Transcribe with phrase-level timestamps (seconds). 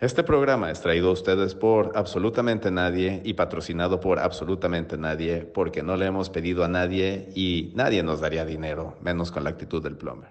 [0.00, 5.82] Este programa es traído a ustedes por absolutamente nadie y patrocinado por absolutamente nadie porque
[5.82, 9.82] no le hemos pedido a nadie y nadie nos daría dinero, menos con la actitud
[9.82, 10.30] del plumber.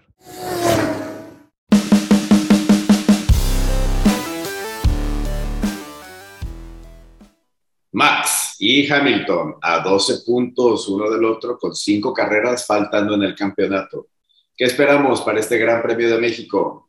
[7.91, 13.36] Max y Hamilton a 12 puntos uno del otro con cinco carreras faltando en el
[13.36, 14.07] campeonato.
[14.55, 16.86] ¿Qué esperamos para este Gran Premio de México?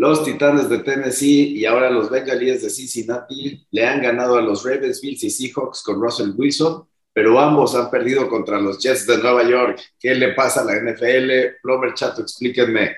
[0.00, 4.64] Los Titanes de Tennessee y ahora los Bengalíes de Cincinnati le han ganado a los
[4.64, 9.18] Ravens, Bills y Seahawks con Russell Wilson, pero ambos han perdido contra los Jets de
[9.18, 9.78] Nueva York.
[9.98, 11.58] ¿Qué le pasa a la NFL?
[11.62, 12.96] Plomer Chato, explíquenme.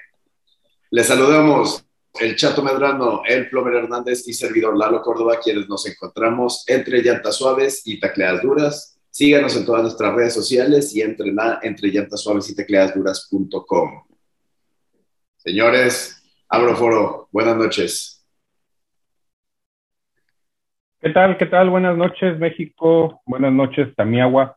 [0.92, 1.84] Les saludamos
[2.20, 7.34] el Chato Medrano, el Plomer Hernández y servidor Lalo Córdoba, quienes nos encontramos entre llantas
[7.34, 8.96] suaves y tacleadas duras.
[9.10, 14.04] Síganos en todas nuestras redes sociales y entrena entre llantas suaves y tacleadas duras.com.
[16.52, 18.28] Señores, Abroforo, buenas noches.
[21.00, 21.38] ¿Qué tal?
[21.38, 21.70] ¿Qué tal?
[21.70, 23.22] Buenas noches, México.
[23.24, 24.56] Buenas noches, Tamiagua.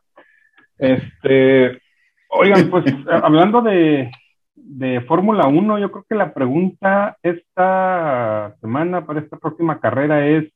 [0.76, 1.80] Este,
[2.28, 4.10] oigan, pues hablando de,
[4.54, 10.52] de Fórmula 1, yo creo que la pregunta esta semana para esta próxima carrera es,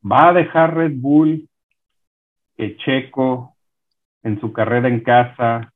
[0.00, 1.48] ¿va a dejar Red Bull
[2.56, 3.56] que Checo
[4.22, 5.72] en su carrera en casa,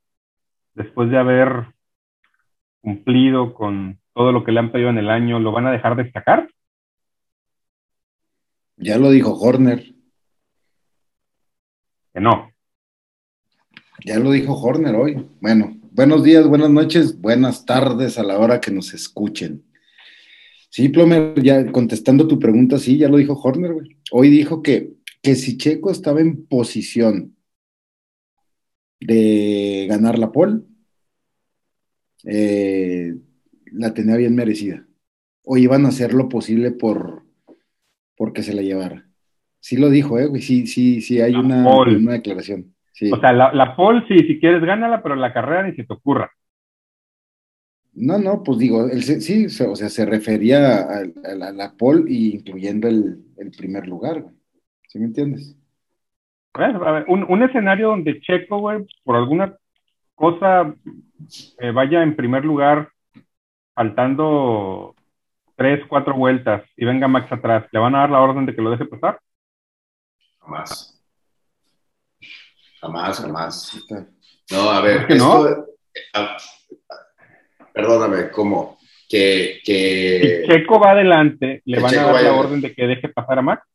[0.75, 1.67] después de haber
[2.81, 5.97] cumplido con todo lo que le han pedido en el año, ¿lo van a dejar
[5.97, 6.49] destacar?
[8.77, 9.95] Ya lo dijo Horner.
[12.13, 12.51] Que no.
[14.05, 15.29] Ya lo dijo Horner hoy.
[15.41, 19.65] Bueno, buenos días, buenas noches, buenas tardes a la hora que nos escuchen.
[20.71, 23.97] Sí, Plomer, ya contestando tu pregunta, sí, ya lo dijo Horner, güey.
[24.13, 27.37] Hoy dijo que, que si Checo estaba en posición
[29.01, 30.61] de ganar la pole,
[32.25, 33.15] eh,
[33.75, 34.87] la tenía bien merecida.
[35.45, 37.23] O iban a hacer lo posible por
[38.17, 39.07] porque se la llevara.
[39.61, 40.29] Sí lo dijo, ¿eh?
[40.41, 42.75] Sí, sí, sí, hay una, una, declaración.
[43.13, 45.93] O sea, la, la pole, sí, si quieres, gánala, pero la carrera ni se te
[45.93, 46.31] ocurra.
[47.95, 53.25] No, no, pues digo, sí, o sea, se refería a, la, la, pole incluyendo el,
[53.57, 54.35] primer lugar, güey.
[54.89, 55.57] ¿Sí me entiendes?
[56.53, 59.57] a ver, un, un, escenario donde Checo, güey, por alguna
[60.15, 60.75] cosa
[61.59, 62.91] eh, vaya en primer lugar
[63.75, 64.95] faltando
[65.57, 68.63] tres, cuatro vueltas y venga Max atrás, ¿le van a dar la orden de que
[68.63, 69.21] lo deje pasar?
[70.41, 71.03] Jamás.
[72.81, 73.85] Jamás, jamás.
[74.51, 75.67] No, a ver, esto,
[77.73, 78.79] perdóname, ¿cómo?
[79.09, 80.43] Que, que...
[80.43, 83.43] Si Checo va adelante, ¿le van a dar la orden de que deje pasar a
[83.43, 83.67] Max?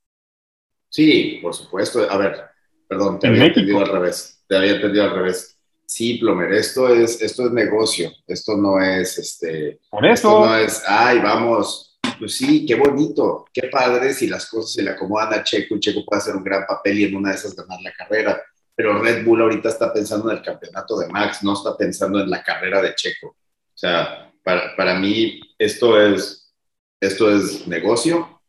[0.90, 2.09] Sí, por supuesto.
[2.09, 2.46] A ver,
[2.88, 4.44] perdón, te había entendido al revés.
[4.48, 5.59] Te había entendido al revés.
[5.90, 10.14] Sí, Plomer, esto es, esto es negocio, esto no es, este, Por eso.
[10.14, 14.84] Esto no es, ay, vamos, pues sí, qué bonito, qué padre si las cosas se
[14.84, 17.38] le acomodan a Checo y Checo puede hacer un gran papel y en una de
[17.38, 18.40] esas ganar la carrera.
[18.76, 22.30] Pero Red Bull ahorita está pensando en el campeonato de Max, no está pensando en
[22.30, 23.30] la carrera de Checo.
[23.30, 23.36] O
[23.74, 26.54] sea, para, para mí esto es,
[27.02, 28.40] esto es negocio,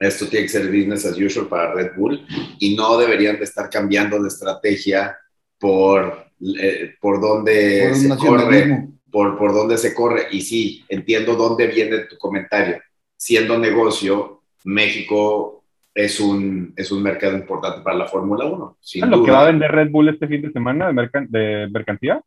[0.00, 2.26] esto tiene que ser business as usual para Red Bull
[2.58, 5.16] y no deberían de estar cambiando de estrategia
[5.60, 10.26] por eh, por dónde se corre, por, por dónde se corre.
[10.30, 12.80] Y sí, entiendo dónde viene tu comentario.
[13.16, 15.64] Siendo negocio, México
[15.94, 18.78] es un, es un mercado importante para la Fórmula 1.
[19.06, 22.20] ¿Lo que va a vender Red Bull este fin de semana de, de mercancía?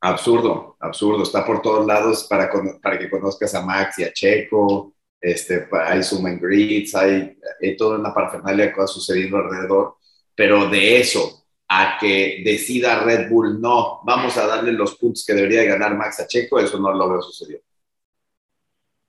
[0.00, 1.22] Absurdo, absurdo.
[1.22, 2.50] Está por todos lados para,
[2.82, 4.92] para que conozcas a Max y a Checo.
[5.18, 9.94] Este, hay Zoom and Greets, hay, hay toda una parafernalia que va sucediendo alrededor.
[10.34, 15.34] Pero de eso a que decida Red Bull, no, vamos a darle los puntos que
[15.34, 17.60] debería ganar Max a Checo, eso no lo veo sucedido.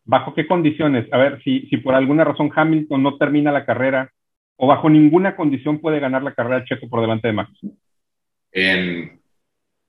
[0.04, 1.12] ¿Bajo qué condiciones?
[1.12, 4.12] A ver, si, si por alguna razón Hamilton no termina la carrera,
[4.56, 7.52] o bajo ninguna condición puede ganar la carrera Checo por delante de Max.
[8.52, 9.22] En,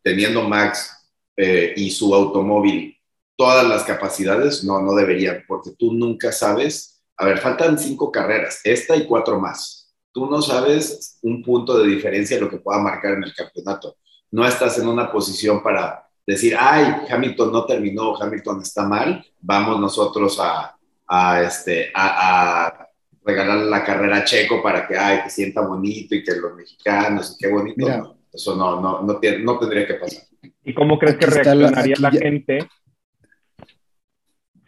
[0.02, 2.98] teniendo Max eh, y su automóvil
[3.36, 7.00] todas las capacidades, no, no deberían, porque tú nunca sabes.
[7.16, 9.77] A ver, faltan cinco carreras, esta y cuatro más
[10.12, 13.96] tú no sabes un punto de diferencia lo que pueda marcar en el campeonato.
[14.30, 19.80] No estás en una posición para decir, ay, Hamilton no terminó, Hamilton está mal, vamos
[19.80, 20.76] nosotros a,
[21.06, 22.88] a este, a, a
[23.24, 27.34] regalarle la carrera a Checo para que, ay, que sienta bonito y que los mexicanos,
[27.34, 28.16] y qué bonito.
[28.32, 30.24] eso no, no, no, no, tendría que pasar.
[30.64, 32.66] ¿Y cómo crees que reaccionaría la, gente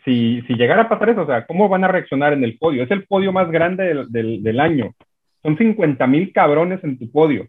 [0.04, 1.22] si, si, llegara a pasar eso?
[1.22, 2.82] O sea, ¿cómo van a reaccionar en el podio?
[2.82, 4.94] Es el podio más grande del, del, del año.
[5.42, 7.48] Son 50 mil cabrones en tu podio.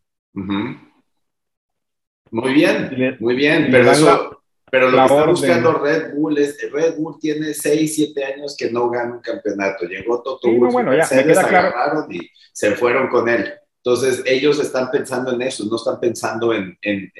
[2.32, 4.42] Muy bien, muy bien, pero eso,
[4.72, 8.72] Pero lo que está buscando Red Bull es, Red Bull tiene 6, 7 años que
[8.72, 9.86] no gana un campeonato.
[9.86, 13.54] Llegó Toto sí, no, bueno, Mercedes agarraron y se fueron con él.
[13.84, 17.12] Entonces, ellos están pensando en eso, no están pensando en, en,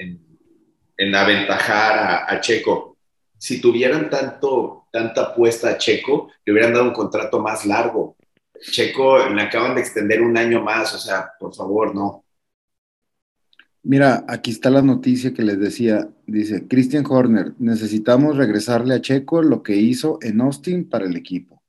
[0.96, 2.96] en, aventajar a, Checo.
[3.36, 8.16] Si tuvieran tanto, tanta apuesta a Checo, le hubieran dado un contrato más largo.
[8.70, 12.24] Checo le acaban de extender un año más, o sea, por favor, no.
[13.84, 16.08] Mira, aquí está la noticia que les decía.
[16.26, 21.60] Dice, Christian Horner, necesitamos regresarle a Checo lo que hizo en Austin para el equipo.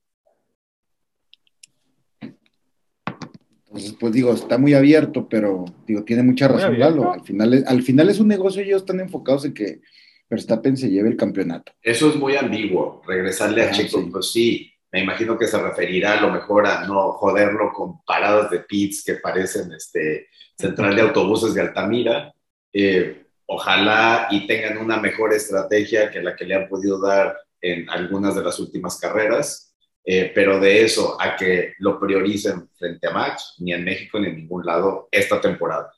[3.65, 7.11] Entonces, pues digo, está muy abierto, pero digo, tiene mucha razón Lalo.
[7.11, 9.81] Al final, es, al final es un negocio y ellos están enfocados en que
[10.29, 11.71] Verstappen se lleve el campeonato.
[11.81, 16.21] Eso es muy ambiguo, regresarle a Checo, pues sí, me imagino que se referirá a
[16.21, 21.55] lo mejor a no joderlo con paradas de pits que parecen este, central de autobuses
[21.55, 22.31] de Altamira.
[22.71, 27.89] Eh, ojalá y tengan una mejor estrategia que la que le han podido dar en
[27.89, 29.75] algunas de las últimas carreras,
[30.05, 34.27] eh, pero de eso a que lo prioricen frente a Max, ni en México ni
[34.27, 35.91] en ningún lado esta temporada.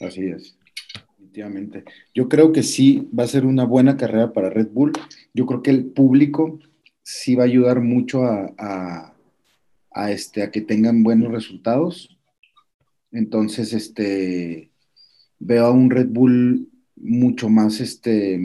[0.00, 0.58] Así es,
[1.10, 1.84] definitivamente.
[2.12, 4.92] Yo creo que sí va a ser una buena carrera para Red Bull.
[5.32, 6.58] Yo creo que el público
[7.10, 9.12] sí va a ayudar mucho a,
[10.10, 12.16] este, a que tengan buenos resultados.
[13.10, 14.70] Entonces, este,
[15.40, 18.40] veo a un Red Bull mucho más este,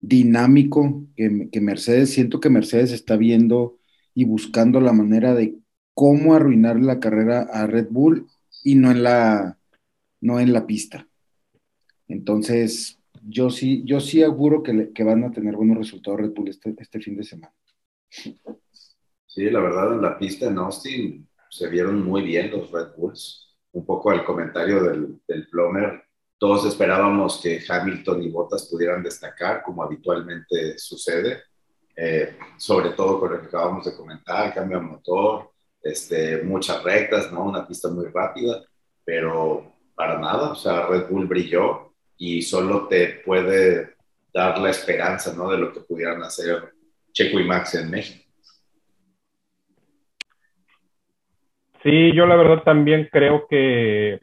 [0.00, 2.10] dinámico que, Mercedes.
[2.10, 3.78] Siento que Mercedes está viendo
[4.14, 5.56] y buscando la manera de
[5.92, 8.28] cómo arruinar la carrera a Red Bull
[8.62, 9.58] y no en la,
[10.20, 11.08] no en la pista.
[12.06, 12.95] Entonces,
[13.28, 16.74] yo sí, yo sí auguro que, que van a tener buenos resultados Red Bull este,
[16.78, 17.52] este, fin de semana.
[18.08, 23.54] Sí, la verdad, en la pista en Austin se vieron muy bien los Red Bulls.
[23.72, 26.06] Un poco al comentario del, del Plomer,
[26.38, 31.42] todos esperábamos que Hamilton y Bottas pudieran destacar, como habitualmente sucede,
[31.94, 35.50] eh, sobre todo con lo que acabamos de comentar, cambio de motor,
[35.82, 37.44] este, muchas rectas, ¿no?
[37.44, 38.62] Una pista muy rápida,
[39.04, 41.85] pero para nada, o sea, Red Bull brilló
[42.18, 43.96] y solo te puede
[44.32, 45.50] dar la esperanza ¿no?
[45.50, 46.72] de lo que pudieran hacer
[47.12, 48.24] Checo y Max en México.
[51.82, 54.20] Sí, yo la verdad también creo que,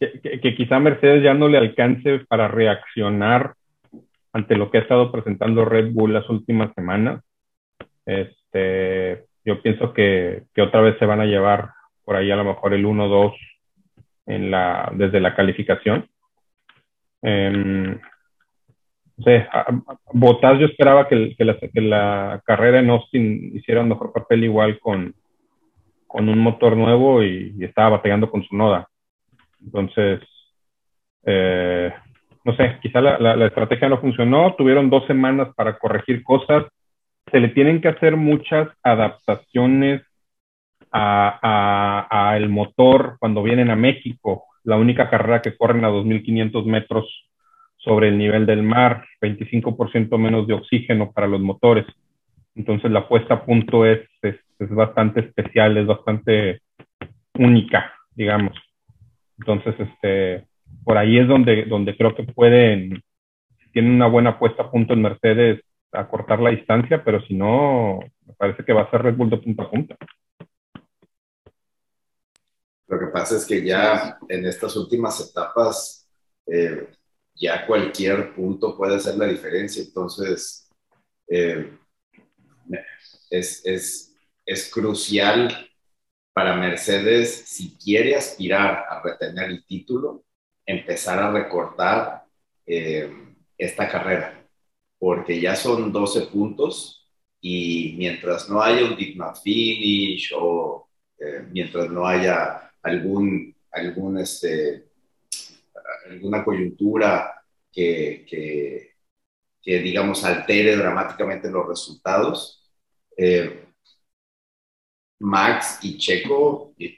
[0.00, 3.54] que, quizá Mercedes ya no le alcance para reaccionar
[4.32, 7.22] ante lo que ha estado presentando Red Bull las últimas semanas.
[8.06, 11.70] Este, yo pienso que, que otra vez se van a llevar
[12.04, 13.34] por ahí a lo mejor el 1-2
[14.26, 16.08] en la, desde la calificación.
[17.24, 17.98] Eh,
[20.12, 21.34] Botas yo esperaba que,
[21.74, 25.14] la, carrera en Austin hiciera un mejor papel igual con,
[26.06, 28.88] con un motor nuevo y, estaba batallando con su noda.
[29.64, 30.20] Entonces,
[31.24, 31.92] eh,
[32.44, 36.64] no sé, quizá la, estrategia no funcionó, tuvieron dos semanas para corregir cosas,
[37.30, 40.02] se le tienen que hacer muchas adaptaciones
[40.92, 47.28] a, el motor cuando vienen a México la única carrera que corren a 2.500 metros
[47.76, 51.84] sobre el nivel del mar, 25% menos de oxígeno para los motores.
[52.54, 54.36] Entonces la puesta a punto es, es,
[54.70, 56.62] bastante especial, es bastante
[57.34, 58.56] única, digamos.
[59.38, 60.46] Entonces, este,
[60.84, 63.02] por ahí es donde, donde creo que pueden,
[63.58, 65.60] si tienen una buena puesta a punto en Mercedes,
[65.92, 69.38] acortar la distancia, pero si no, me parece que va a ser Red Bull de
[69.38, 69.96] punta a punta.
[72.94, 76.08] Lo que pasa es que ya en estas últimas etapas,
[76.46, 76.90] eh,
[77.34, 79.82] ya cualquier punto puede hacer la diferencia.
[79.82, 80.70] Entonces,
[81.26, 81.76] eh,
[83.30, 84.14] es, es,
[84.46, 85.68] es, crucial
[86.32, 90.24] para Mercedes, si quiere aspirar a retener el título,
[90.64, 92.22] empezar a recortar
[92.64, 93.12] eh,
[93.58, 94.40] esta carrera,
[95.00, 97.10] porque ya son 12 puntos
[97.40, 100.88] y mientras no haya un did finish o
[101.50, 104.84] mientras no haya algún, algún este,
[106.08, 112.70] alguna coyuntura que, que, digamos, altere dramáticamente los resultados.
[113.16, 113.64] Eh,
[115.20, 116.96] Max y Checo, y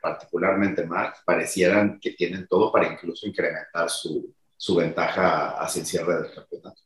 [0.00, 6.22] particularmente Max, parecieran que tienen todo para incluso incrementar su, su ventaja hacia el cierre
[6.22, 6.82] del campeonato.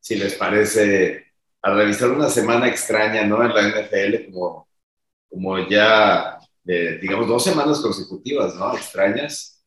[0.00, 3.42] Si les parece, al revisar una semana extraña ¿no?
[3.42, 4.69] en la NFL, como
[5.30, 8.74] como ya, digamos, dos semanas consecutivas, ¿no?
[8.74, 9.64] Extrañas.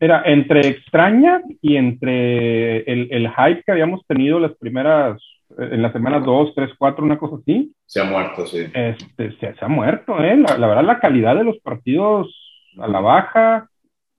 [0.00, 5.20] Era entre extraña y entre el, el, hype que habíamos tenido las primeras,
[5.58, 7.72] en las semanas dos, tres, cuatro, una cosa así.
[7.84, 8.66] Se ha muerto, sí.
[8.72, 10.36] Este, se, se ha muerto, ¿eh?
[10.36, 12.34] La, la, verdad, la calidad de los partidos
[12.78, 13.68] a la baja.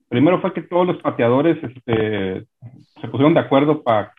[0.08, 2.46] primero fue que todos los pateadores este,
[3.00, 4.12] se pusieron de acuerdo para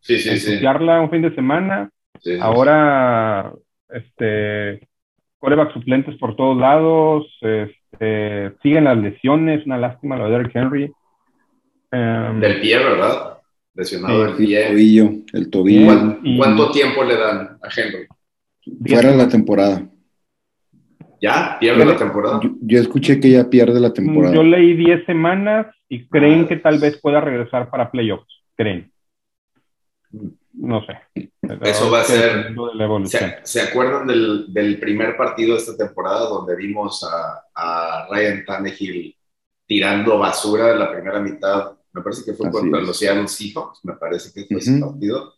[0.00, 0.64] Sí, sí, sí.
[0.64, 1.90] un fin de semana.
[2.40, 3.52] Ahora,
[3.88, 4.88] este,
[5.38, 10.92] coreback suplentes por todos lados, este, siguen las lesiones, una lástima lo de Derrick Henry.
[11.90, 13.38] Em, Del pie, ¿verdad?
[13.74, 14.66] Lesionado del El pie.
[14.68, 15.86] tobillo, el tobillo.
[15.86, 18.06] ¿Cuán- Y- ¿Cuánto tiempo le dan a Henry?
[18.86, 19.88] Fuera de la temporada.
[21.20, 21.56] ¿Ya?
[21.58, 22.40] ¿Pierde la temporada?
[22.42, 24.34] Yo, yo escuché que ya pierde la temporada.
[24.34, 26.48] Yo leí 10 semanas y creen Ah.
[26.48, 28.28] que tal vez pueda regresar para playoffs.
[28.56, 28.92] Creen.
[30.60, 30.98] No sé.
[31.62, 32.54] Eso va a Es ser-.
[33.06, 38.44] ¿Se, se acuerdan del, del primer partido de esta temporada donde vimos a, a Ryan
[38.44, 39.16] Tannehill
[39.66, 41.72] tirando basura en la primera mitad?
[41.92, 42.86] Me parece que fue Así contra es.
[42.86, 45.34] los Seattle Seahawks, me parece que fue ese partido.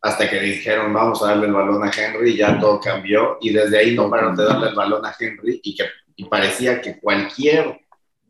[0.00, 3.38] Hasta que dijeron, vamos a darle el balón a Henry, y ya todo cambió.
[3.40, 5.84] Y desde ahí no pararon de darle el balón a Henry y, que,
[6.16, 7.80] y parecía que cualquier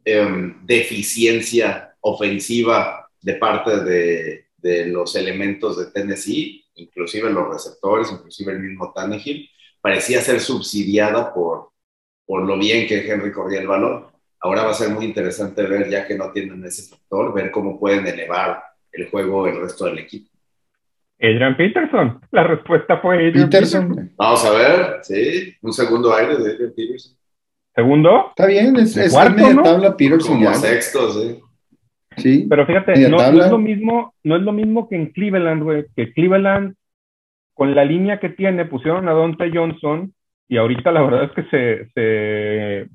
[0.05, 8.53] em, deficiencia ofensiva de parte de, de los elementos de Tennessee, inclusive los receptores, inclusive
[8.53, 9.51] el mismo Tannehill,
[9.83, 11.69] parecía ser subsidiada por,
[12.25, 14.07] por lo bien que Henry corría el balón.
[14.41, 17.79] Ahora va a ser muy interesante ver, ya que no tienen ese factor, ver cómo
[17.79, 20.31] pueden elevar el juego el resto del equipo.
[21.21, 22.21] Adrian Peterson.
[22.31, 23.89] La respuesta fue Adrian Peterson.
[23.89, 24.15] Peterson.
[24.17, 27.17] Vamos a ver, sí, un segundo aire de Adrian Peterson.
[27.75, 28.29] Segundo.
[28.31, 29.63] Está bien, es, cuarto, media ¿no?
[29.63, 30.55] tabla Peterson Como ya.
[30.55, 31.41] sexto, sí.
[32.17, 32.47] Sí.
[32.49, 35.85] Pero fíjate, no, es lo mismo, no es lo mismo que en Cleveland, güey.
[35.97, 36.75] Que Cleveland,
[37.55, 40.13] con la línea que tiene, pusieron a Dante Johnson
[40.49, 42.89] y ahorita la verdad es que se, se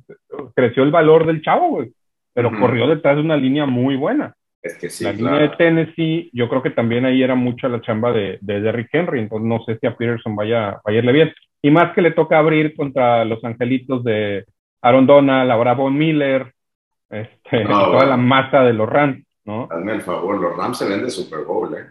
[0.56, 1.92] creció el valor del chavo, güey.
[2.34, 4.34] Pero corrió detrás de una línea muy buena.
[4.62, 5.36] Es que sí, la claro.
[5.36, 8.90] línea de Tennessee, yo creo que también ahí era mucha la chamba de, de Derrick
[8.92, 11.34] Henry, entonces no sé si a Peterson vaya, vaya a irle bien.
[11.62, 14.46] Y más que le toca abrir contra los angelitos de
[14.82, 16.54] Aaron Donald, ahora Von Miller,
[17.10, 18.10] este, No, toda bueno.
[18.10, 19.68] la masa de los Rams, ¿no?
[19.72, 21.86] Hazme el favor, los Rams se ven de Super Bowl, ¿eh?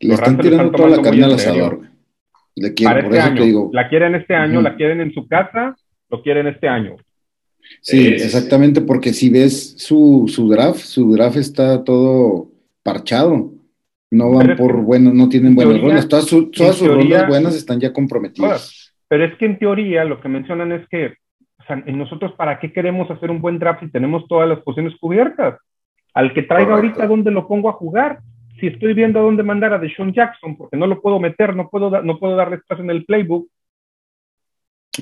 [0.00, 1.80] Le Los están Rams tirando están toda la carne al asador.
[2.54, 3.40] Le quiero, Para por este eso año.
[3.40, 3.70] te digo.
[3.72, 5.74] La quieren este año, la quieren en su casa,
[6.10, 6.96] lo quieren este año.
[7.80, 12.48] Sí, exactamente, porque si ves su, su draft, su draft está todo
[12.82, 13.52] parchado.
[14.10, 16.08] No van por buenos, no tienen en buenas teoría- rondas.
[16.08, 18.92] Todas, su- todas sus teoría- rondas buenas están ya comprometidas.
[19.08, 21.14] Pero es que en teoría lo que mencionan es que
[21.62, 24.60] o sea, en nosotros para qué queremos hacer un buen draft si tenemos todas las
[24.60, 25.58] posiciones cubiertas.
[26.14, 26.88] Al que traiga Correcto.
[27.00, 28.20] ahorita dónde lo pongo a jugar.
[28.60, 31.68] Si estoy viendo a dónde mandar a Deshaun Jackson, porque no lo puedo meter, no
[31.68, 33.48] puedo, da- no puedo darle espacio en el playbook.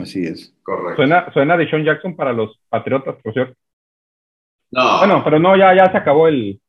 [0.00, 0.55] Así es.
[0.62, 0.97] Correcto.
[0.97, 3.55] Suena, suena Deshaun Jackson para los Patriotas, por cierto.
[4.71, 6.61] No, Bueno, pero no, ya, ya se acabó el,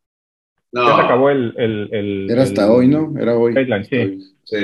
[0.72, 0.88] no.
[0.90, 3.14] ya se acabó el, el, el- Era hasta el- hoy, ¿no?
[3.20, 3.54] Era hoy.
[3.54, 3.96] Deadline, sí.
[3.98, 4.24] Hoy.
[4.44, 4.58] Sí.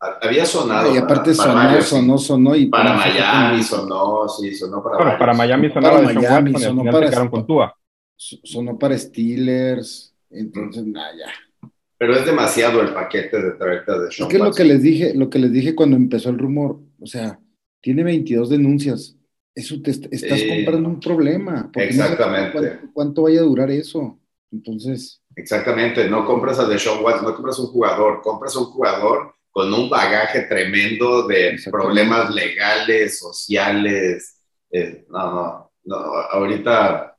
[0.00, 0.94] Ha- Había sonado.
[0.94, 4.96] Y aparte para- para sonó, sonó, sonó y Para qué Miami sonó, sí, sonó para
[4.96, 7.74] Bueno, para Miami Sonó sonaba para Miami, Watson sonó para- quedaron con Tua.
[8.16, 10.14] Sonó para Steelers.
[10.30, 11.68] Entonces, nada, ya.
[11.98, 15.14] Pero es demasiado el paquete de traerte de Es Sean que lo que les dije,
[15.14, 17.38] lo que les dije cuando empezó el rumor, o sea,
[17.80, 19.16] tiene 22 denuncias.
[19.54, 20.48] Eso te est- estás Sí.
[20.48, 21.70] comprando un problema.
[21.72, 22.52] porque no Exactamente.
[22.52, 24.18] ¿Cuánto, cuánto vaya a durar eso?
[24.52, 29.72] Entonces, Exactamente, no compras a Deshaun Watson, no compras un jugador, compras un jugador con
[29.72, 34.42] un bagaje tremendo de problemas legales, sociales.
[34.70, 37.16] eh, no, no, no, ahorita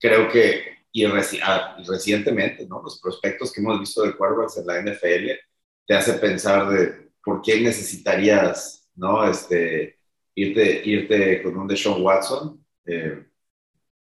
[0.00, 2.82] creo que, y, reci- ah, y recientemente, ¿no?
[2.82, 5.38] Los prospectos que hemos visto de quarterbacks en la NFL
[5.86, 9.24] te hace pensar de por qué necesitarías, ¿no?
[9.28, 9.98] Este,
[10.34, 12.64] irte, irte con un Deshaun Watson.
[12.86, 13.26] eh,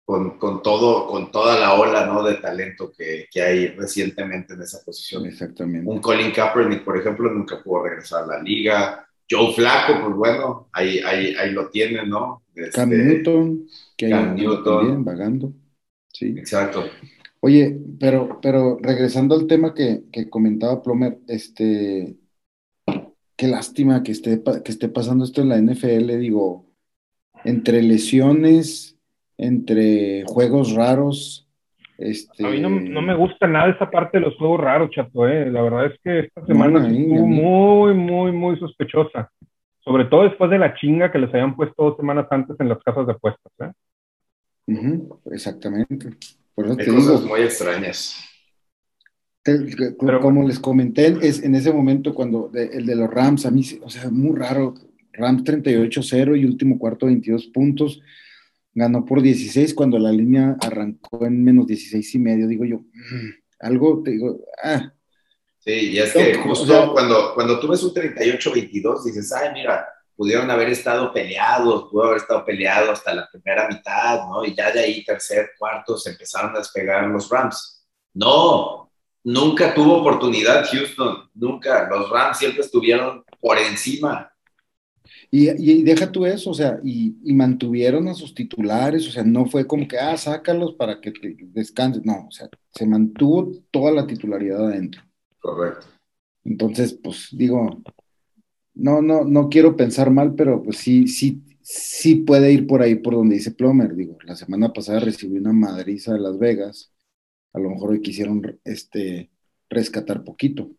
[0.06, 2.22] con, con, todo, con toda la ola ¿no?
[2.22, 5.26] de talento que, que hay recientemente en esa posición.
[5.26, 5.90] exactamente.
[5.90, 9.04] Un Colin Kaepernick, por ejemplo, nunca pudo regresar a la liga.
[9.28, 12.44] Joe Flaco, pues bueno, ahí, ahí, ahí lo tienen, ¿no?
[12.54, 14.78] Este, Cam Newton, que Cam Newton.
[14.78, 15.52] también vagando.
[16.12, 16.28] Sí.
[16.38, 16.84] Exacto.
[17.40, 22.16] Oye, pero, pero regresando al tema que, que comentaba Plomer, este,
[23.36, 26.70] qué lástima que esté, que esté pasando esto en la NFL, digo,
[27.44, 28.95] entre lesiones,
[29.38, 31.48] entre juegos raros,
[31.98, 32.46] este...
[32.46, 35.50] A mí no, no me gusta nada esa parte de los juegos raros, chato, eh.
[35.50, 39.30] La verdad es que esta semana estuvo muy, muy, muy sospechosa.
[39.80, 42.82] Sobre todo después de la chinga que les habían puesto dos semanas antes en las
[42.82, 43.72] casas de apuestas, ¿eh?
[45.30, 46.10] Exactamente.
[46.54, 48.16] Por eso Hay te cosas digo, muy extrañas.
[49.42, 49.60] te-
[50.00, 53.50] Pero- como les comenté es, en ese momento cuando de- el de los Rams, a
[53.50, 54.74] mí, sí- o sea, muy raro,
[55.12, 58.02] Rams 38-0 y último cuarto 22 puntos,
[58.76, 63.30] ganó por 16 cuando la línea arrancó en menos 16 y medio, digo yo, mm,
[63.61, 64.92] algo, te digo, ah,
[65.59, 69.49] Sí, y es que o justo sea- cuando, cuando tú ves un 38-22, dices, ay,
[69.52, 74.45] mira, pudieron haber estado peleados, pudo haber estado peleado hasta la primera mitad, ¿no?
[74.45, 77.85] Y ya de ahí, tercer, cuarto, se empezaron a despegar los Rams.
[78.14, 78.92] No,
[79.25, 81.88] nunca tuvo oportunidad Houston, nunca.
[81.90, 84.30] Los Rams siempre estuvieron por encima.
[85.30, 89.25] Y, y deja tú eso, o sea, y, y, mantuvieron a sus titulares, o sea,
[89.25, 93.52] no fue como que, ah, sácalos para que te descanses, no, o sea, se mantuvo
[93.70, 95.02] toda la titularidad adentro.
[95.38, 95.86] Correcto.
[96.44, 97.82] Entonces, pues digo,
[98.75, 102.96] no, no, no quiero pensar mal, pero pues sí, sí, sí puede ir por ahí
[102.96, 103.96] por donde dice Plomer.
[103.96, 106.92] Digo, la semana pasada recibí una madriza de Las Vegas.
[107.52, 109.30] A lo mejor hoy quisieron este,
[109.68, 110.70] rescatar poquito.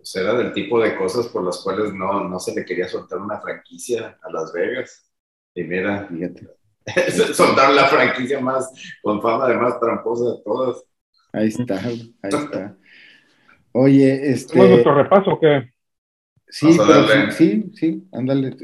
[0.00, 3.18] Pues era del tipo de cosas por las cuales no, no se le quería soltar
[3.18, 5.10] una franquicia a Las Vegas.
[5.54, 6.48] Y mira, Fíjate.
[7.34, 10.82] soltaron la franquicia más, con fama de más tramposa de todas.
[11.32, 12.76] Ahí está, ahí está.
[13.72, 14.52] Oye, este.
[14.54, 15.70] ¿Cómo es nuestro repaso o qué?
[16.48, 18.56] Sí, pero sí, sí, sí, ándale.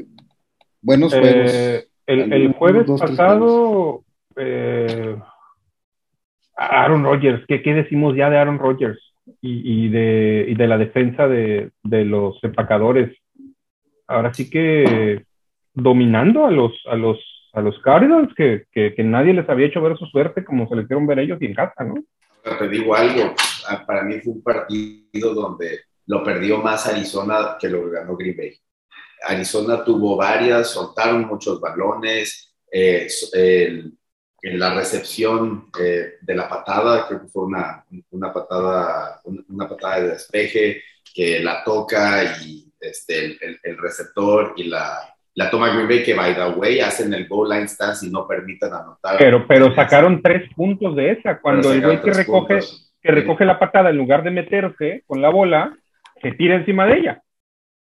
[0.81, 1.87] Buenos Eh, juegos.
[2.07, 4.03] el, el jueves pasado,
[4.35, 5.15] eh,
[6.57, 8.99] Aaron Rodgers, ¿qué, ¿qué, decimos ya de Aaron Rodgers
[9.41, 13.17] y, y, de, y de la defensa de, de, los empacadores?
[14.07, 15.23] Ahora sí que
[15.73, 17.19] dominando a los, a los,
[17.53, 20.75] a los Cardinals, que, que, que nadie les había hecho ver su suerte como se
[20.75, 21.95] les hicieron ver ellos y en casa, ¿no?
[22.57, 23.35] Te digo algo,
[23.85, 28.57] para mí fue un partido donde lo perdió más Arizona que lo ganó Green Bay.
[29.27, 33.93] Arizona tuvo varias, soltaron muchos balones, eh, el,
[34.47, 39.99] en la recepción eh, de la patada, creo que fue una, una, patada, una patada
[39.99, 40.81] de despeje
[41.13, 44.99] que la toca y este, el, el, el receptor y la,
[45.33, 48.25] la toma Green Bay que, by the way, hacen el goal line stance y no
[48.25, 49.17] permitan anotar.
[49.17, 52.93] Pero, pero sacaron tres puntos de esa, cuando el güey que recoge, puntos.
[53.01, 55.77] que recoge la patada, en lugar de meterse con la bola,
[56.21, 57.21] se tira encima de ella.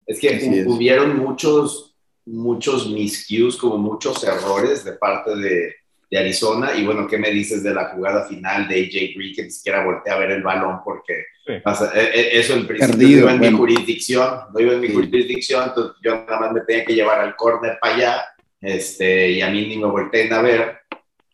[0.06, 1.16] Es que sí, hubieron es.
[1.16, 1.94] muchos,
[2.24, 5.74] muchos miscues, como muchos errores de parte de,
[6.14, 6.74] de, Arizona.
[6.76, 9.84] Y bueno, ¿qué me dices de la jugada final de AJ Green que ni siquiera
[9.84, 11.54] voltea a ver el balón porque sí.
[11.62, 13.52] pasa, eso en principio Perdido, no iba en bueno.
[13.52, 14.94] mi jurisdicción, no iba en mi sí.
[14.94, 18.24] jurisdicción, entonces yo nada más me tenía que llevar al córner para allá
[18.60, 20.78] este, y a mí ni me volteen a ver,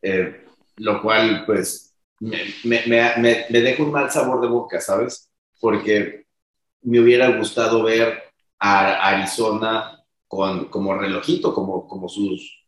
[0.03, 0.45] eh,
[0.77, 5.31] lo cual pues me, me, me, me deja un mal sabor de boca, ¿sabes?
[5.61, 6.25] Porque
[6.83, 8.23] me hubiera gustado ver
[8.59, 12.60] a Arizona con, como relojito, como, como sus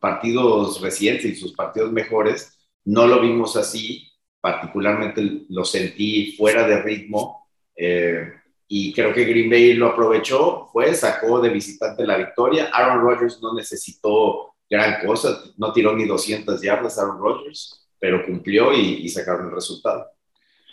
[0.00, 2.58] partidos recientes y sus partidos mejores.
[2.84, 7.46] No lo vimos así, particularmente lo sentí fuera de ritmo
[7.76, 8.32] eh,
[8.66, 12.70] y creo que Green Bay lo aprovechó, fue, sacó de visitante la victoria.
[12.72, 18.74] Aaron Rodgers no necesitó gran cosa, no tiró ni 200 yardas Aaron Rodgers, pero cumplió
[18.74, 20.06] y, sacaron el resultado.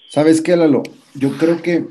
[0.09, 0.83] ¿Sabes qué, Lalo?
[1.13, 1.85] Yo creo que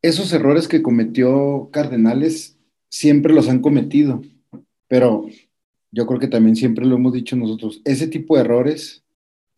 [0.00, 4.22] esos errores que cometió Cardenales siempre los han cometido,
[4.88, 5.26] pero
[5.90, 9.04] yo creo que también siempre lo hemos dicho nosotros, ese tipo de errores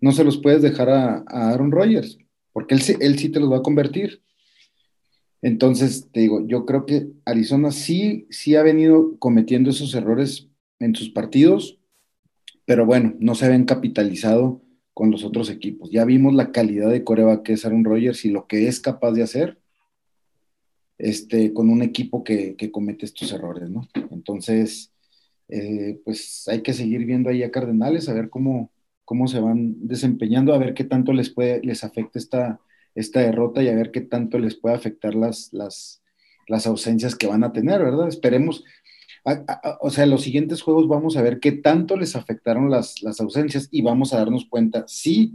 [0.01, 2.19] no se los puedes dejar a, Aaron Rodgers,
[2.53, 4.23] porque él, él, sí te los va a convertir.
[5.43, 10.49] Entonces, te digo, yo creo que Arizona sí, sí ha venido cometiendo esos errores
[10.81, 11.79] en sus partidos,
[12.64, 14.62] pero bueno, no se habían capitalizado
[14.95, 15.90] con los otros equipos.
[15.90, 19.12] Ya vimos la calidad de coreba que es Aaron Rodgers y lo que es capaz
[19.12, 19.59] de hacer
[20.99, 23.88] este, con un equipo que, que comete estos errores, ¿no?
[24.11, 24.93] Entonces,
[25.51, 28.73] eh, pues hay que seguir viendo ahí a Cardenales, a ver cómo,
[29.05, 32.61] cómo se van desempeñando, a ver qué tanto les, puede, les afecta esta,
[32.95, 36.01] esta derrota y a ver qué tanto les puede afectar las, las,
[36.67, 38.09] ausencias que van a tener, ¿verdad?
[38.09, 38.65] Esperemos.
[39.81, 43.69] O sea, los siguientes juegos vamos a ver qué tanto les afectaron las, las ausencias
[43.71, 45.33] y vamos a darnos cuenta si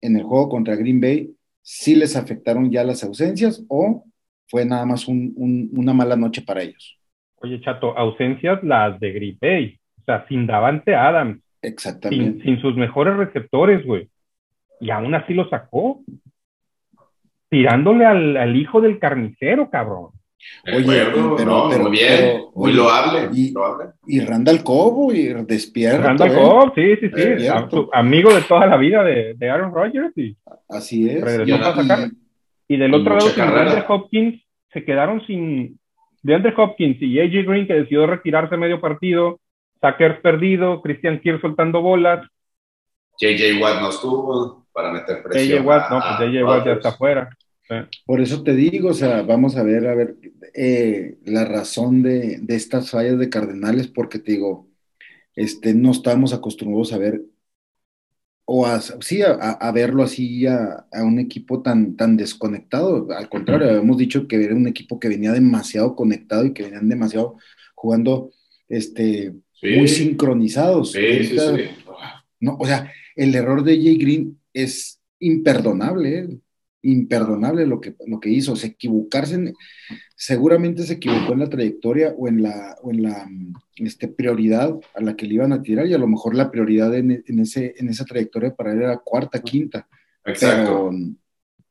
[0.00, 4.04] en el juego contra Green Bay sí les afectaron ya las ausencias o
[4.48, 6.99] fue nada más un, una mala noche para ellos.
[7.40, 11.42] Oye, Chato, ausencias las de Green Bay, o sea, sin Davante Adams.
[11.62, 12.42] Exactamente.
[12.42, 14.08] Sin, sin sus mejores receptores, güey.
[14.80, 16.02] Y aún así lo sacó.
[17.48, 20.10] Tirándole al, al hijo del carnicero, cabrón.
[20.72, 23.90] Oye, pero, no, pero, muy bien, pero, muy loable, y, loable.
[24.06, 26.08] Y Randall Cobo, y despierta.
[26.08, 27.46] Randall Cobo, sí, sí, sí.
[27.46, 30.16] A, amigo de toda la vida de, de Aaron Rodgers.
[30.16, 30.36] Y
[30.68, 31.22] Así es.
[31.22, 32.10] Regresó para sacar.
[32.68, 35.79] Y del otro lado, sin DeAndre Hopkins, se quedaron sin
[36.22, 39.40] DeAndre Hopkins y AJ Green, que decidió retirarse medio partido,
[39.80, 42.26] Sackers perdido, Christian Kier soltando bolas.
[43.18, 45.58] JJ Watt no estuvo para meter presión.
[45.58, 47.30] JJ Watt, no, pues JJ Watt ya está afuera.
[47.68, 47.74] Sí.
[48.04, 50.16] Por eso te digo, o sea, vamos a ver, a ver,
[50.54, 54.66] eh, la razón de, de, estas fallas de Cardenales, porque te digo,
[55.36, 57.22] este, no estamos acostumbrados a ver
[58.52, 63.06] o a, sí, a, verlo así a, un equipo tan, tan desconectado.
[63.12, 66.88] Al contrario, habíamos dicho que era un equipo que venía demasiado conectado y que venían
[66.88, 67.36] demasiado
[67.76, 68.32] jugando
[68.68, 70.96] este, muy sincronizados.
[72.40, 76.40] no, o sea, el error de Jay Green es imperdonable.
[76.82, 79.54] Imperdonable lo que, lo que hizo, se equivocarse,
[80.16, 83.28] seguramente se equivocó en la trayectoria o en la, o en la
[83.76, 86.94] este, prioridad a la que le iban a tirar y a lo mejor la prioridad
[86.94, 89.86] en, ese, en esa trayectoria para él era cuarta, quinta.
[90.24, 90.90] Exacto.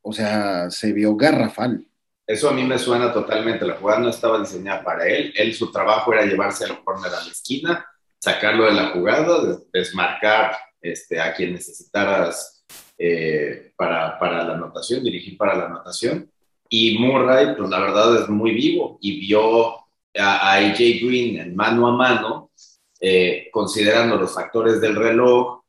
[0.02, 1.86] o sea, se vio garrafal.
[2.26, 5.72] Eso a mí me suena totalmente, la jugada no estaba diseñada para él, él su
[5.72, 7.86] trabajo era llevarse al corner a la esquina,
[8.20, 12.59] sacarlo de la jugada, desmarcar este, a quien necesitaras
[13.02, 16.30] eh, para, para, la anotación, dirigir para la anotación.
[16.68, 19.78] Y Murray, pues la verdad es muy vivo y vio
[20.18, 22.52] a, AJ Green en mano a mano,
[23.00, 25.62] eh, considerando los factores del reloj,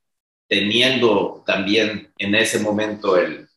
[0.48, 3.48] teniendo también en ese momento el,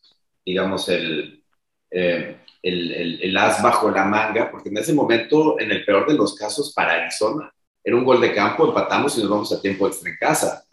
[0.45, 1.43] digamos, el,
[1.89, 6.07] eh, el, el, el, as bajo la manga, porque en ese momento, en el peor
[6.07, 7.51] de los casos, para Arizona,
[7.83, 10.63] era un gol de campo, empatamos y nos vamos a tiempo extra en casa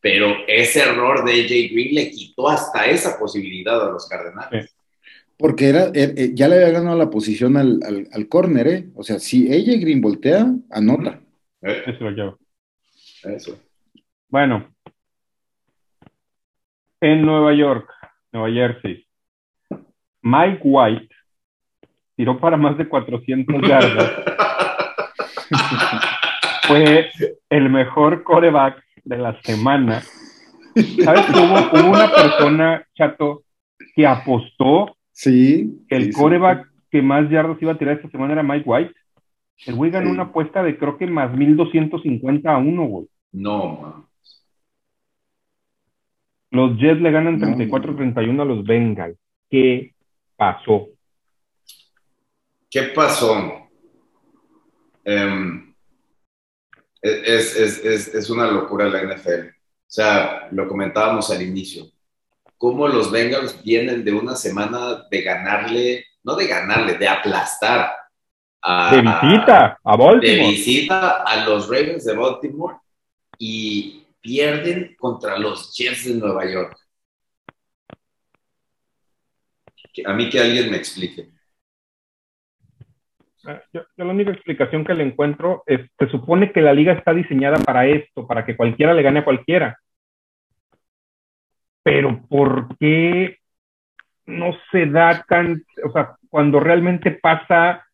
[0.00, 4.74] pero ese error de AJ Green le quitó hasta esa posibilidad a los Cardenales.
[5.36, 8.86] Porque era, er, eh, ya le había ganado la posición al, al, al córner, ¿eh?
[8.94, 11.20] O sea, si AJ Green voltea, anota.
[11.62, 11.82] Eh.
[11.86, 12.38] Eso lo llevo.
[13.24, 13.58] Eso.
[14.28, 14.74] Bueno.
[17.00, 17.88] En Nueva York,
[18.32, 19.06] Nueva Jersey,
[20.20, 21.08] Mike White
[22.14, 24.12] tiró para más de 400 yardas.
[26.68, 27.10] Fue
[27.48, 30.02] el mejor coreback de la semana.
[31.04, 33.42] ¿Sabes que hubo, una persona, Chato,
[33.94, 38.42] que apostó sí, que el coreback que más yardas iba a tirar esta semana era
[38.42, 38.94] Mike White?
[39.66, 43.06] El güey ganó una apuesta de creo que más 1250 a uno, güey.
[43.32, 44.08] No,
[46.50, 49.16] Los Jets le ganan 34-31 a los Bengals.
[49.48, 49.94] ¿Qué
[50.36, 50.88] pasó?
[52.70, 53.68] ¿Qué pasó?
[55.04, 55.69] Um,
[57.02, 59.48] es, es, es, es, una locura la NFL.
[59.48, 61.86] O sea, lo comentábamos al inicio.
[62.58, 67.92] Cómo los Bengals vienen de una semana de ganarle, no de ganarle, de aplastar.
[68.62, 70.26] A, de visita a Baltimore.
[70.26, 72.76] De visita a los Ravens de Baltimore
[73.38, 76.76] y pierden contra los Jets de Nueva York.
[80.04, 81.30] A mí que alguien me explique.
[83.50, 87.12] Ah, yo, la única explicación que le encuentro es, se supone que la liga está
[87.12, 89.78] diseñada para esto, para que cualquiera le gane a cualquiera.
[91.82, 93.38] Pero ¿por qué
[94.26, 97.84] no se da tan, o sea, cuando realmente pasa,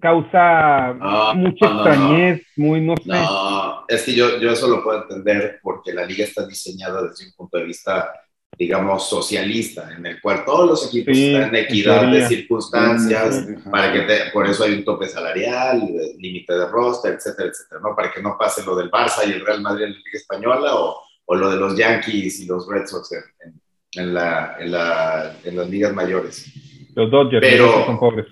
[0.00, 0.94] causa
[1.34, 3.08] mucha extrañez, muy, no sé.
[3.08, 7.26] No, es que yo, yo eso lo puedo entender porque la liga está diseñada desde
[7.26, 8.12] un punto de vista
[8.56, 14.30] digamos, socialista, en el cual todos los equipos están en equidad de circunstancias, para que
[14.32, 15.82] por eso hay un tope salarial,
[16.18, 17.94] límite de roster, etcétera, etcétera, ¿no?
[17.96, 20.74] Para que no pase lo del Barça y el Real Madrid en la Liga Española
[20.76, 23.60] o, o lo de los Yankees y los Red Sox en,
[23.92, 26.52] en, la, en, la, en las ligas mayores.
[26.94, 28.26] Los Dodgers pero, son pobres.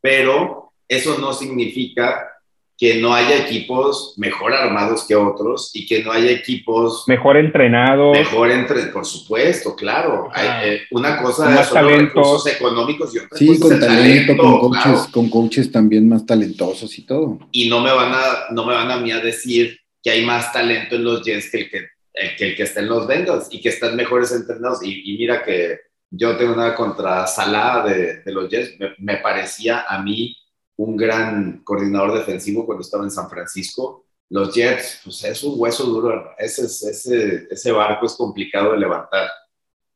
[0.00, 2.37] Pero eso no significa
[2.78, 8.16] que no haya equipos mejor armados que otros y que no haya equipos mejor entrenados.
[8.16, 10.28] Mejor entre, por supuesto, claro.
[10.32, 15.08] Hay, eh, una cosa son los recursos económicos y otra sí, con talento, con coaches,
[15.10, 17.40] con coaches también más talentosos y todo.
[17.50, 20.52] Y no me van a, no me van a mí a decir que hay más
[20.52, 23.70] talento en los Jets que el que, el que, está en los Bengals y que
[23.70, 24.84] están mejores entrenados.
[24.84, 30.00] Y, mira que yo tengo una contra Salah de, de los Jets, me parecía a
[30.00, 30.36] mí
[30.78, 34.06] un gran coordinador defensivo cuando estaba en San Francisco.
[34.30, 39.28] Los Jets, pues es un hueso duro, ese, ese, ese barco es complicado de levantar,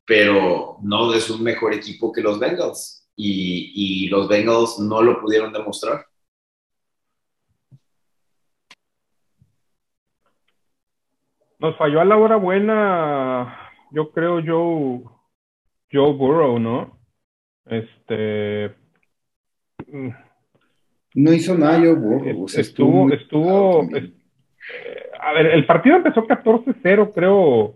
[0.05, 5.21] pero no es un mejor equipo que los Bengals y, y los Bengals no lo
[5.21, 6.07] pudieron demostrar.
[11.59, 15.05] Nos falló a la hora buena, yo creo, Joe,
[15.93, 16.99] Joe Burrow, ¿no?
[17.67, 18.75] Este.
[21.15, 21.95] No hizo nada yo,
[22.57, 24.13] estuvo, estuvo, eh,
[25.21, 27.75] a ver, el partido empezó 14-0, creo,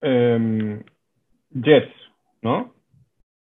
[0.00, 0.82] em,
[1.50, 1.94] Jets,
[2.42, 2.74] ¿no?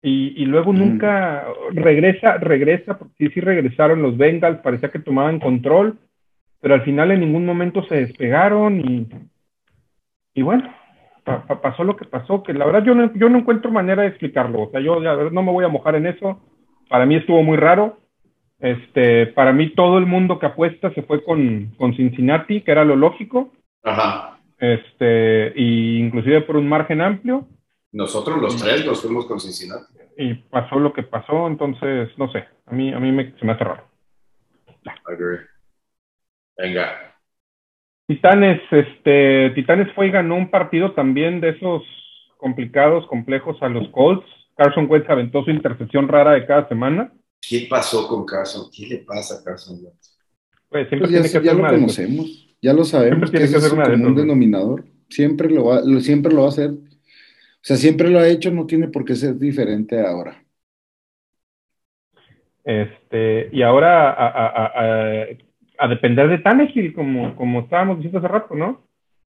[0.03, 0.79] Y, y luego mm.
[0.79, 5.99] nunca regresa, regresa, porque sí, sí regresaron los Bengals, parecía que tomaban control,
[6.61, 9.09] pero al final en ningún momento se despegaron y,
[10.35, 10.73] y bueno,
[11.63, 14.63] pasó lo que pasó, que la verdad yo no, yo no encuentro manera de explicarlo,
[14.63, 16.41] o sea, yo no me voy a mojar en eso,
[16.89, 17.99] para mí estuvo muy raro,
[18.59, 22.85] este, para mí todo el mundo que apuesta se fue con, con Cincinnati, que era
[22.85, 23.53] lo lógico.
[23.85, 24.41] Ajá.
[24.59, 27.47] este, y inclusive por un margen amplio.
[27.93, 29.95] Nosotros los tres nos fuimos con Cincinnati.
[30.17, 33.53] Y pasó lo que pasó, entonces, no sé, a mí, a mí me, se me
[33.53, 33.85] hace raro.
[35.07, 35.47] Agree.
[36.57, 37.15] Venga.
[38.09, 41.83] Titanes, este, Titanes fue y ganó un partido también de esos
[42.39, 44.27] complicados, complejos a los Colts.
[44.57, 47.13] Carson Wentz aventó su intercepción rara de cada semana.
[47.41, 48.71] ¿Qué pasó con Carson?
[48.75, 50.17] ¿Qué le pasa a Carson Wentz?
[50.69, 53.31] Pues siempre Pues ya, tiene que ya ser lo una de- conocemos, ya lo sabemos,
[53.31, 54.15] Siempre que tiene que es común güey.
[54.15, 54.85] denominador.
[55.09, 56.71] Siempre lo, va, lo- siempre lo va a hacer.
[56.71, 60.45] O sea, siempre lo ha hecho, no tiene por qué ser diferente ahora.
[62.65, 64.73] Este, y ahora a, a- a-
[65.23, 65.27] a-
[65.79, 68.87] a depender de Tannehill, como, como estábamos diciendo hace rato, ¿no?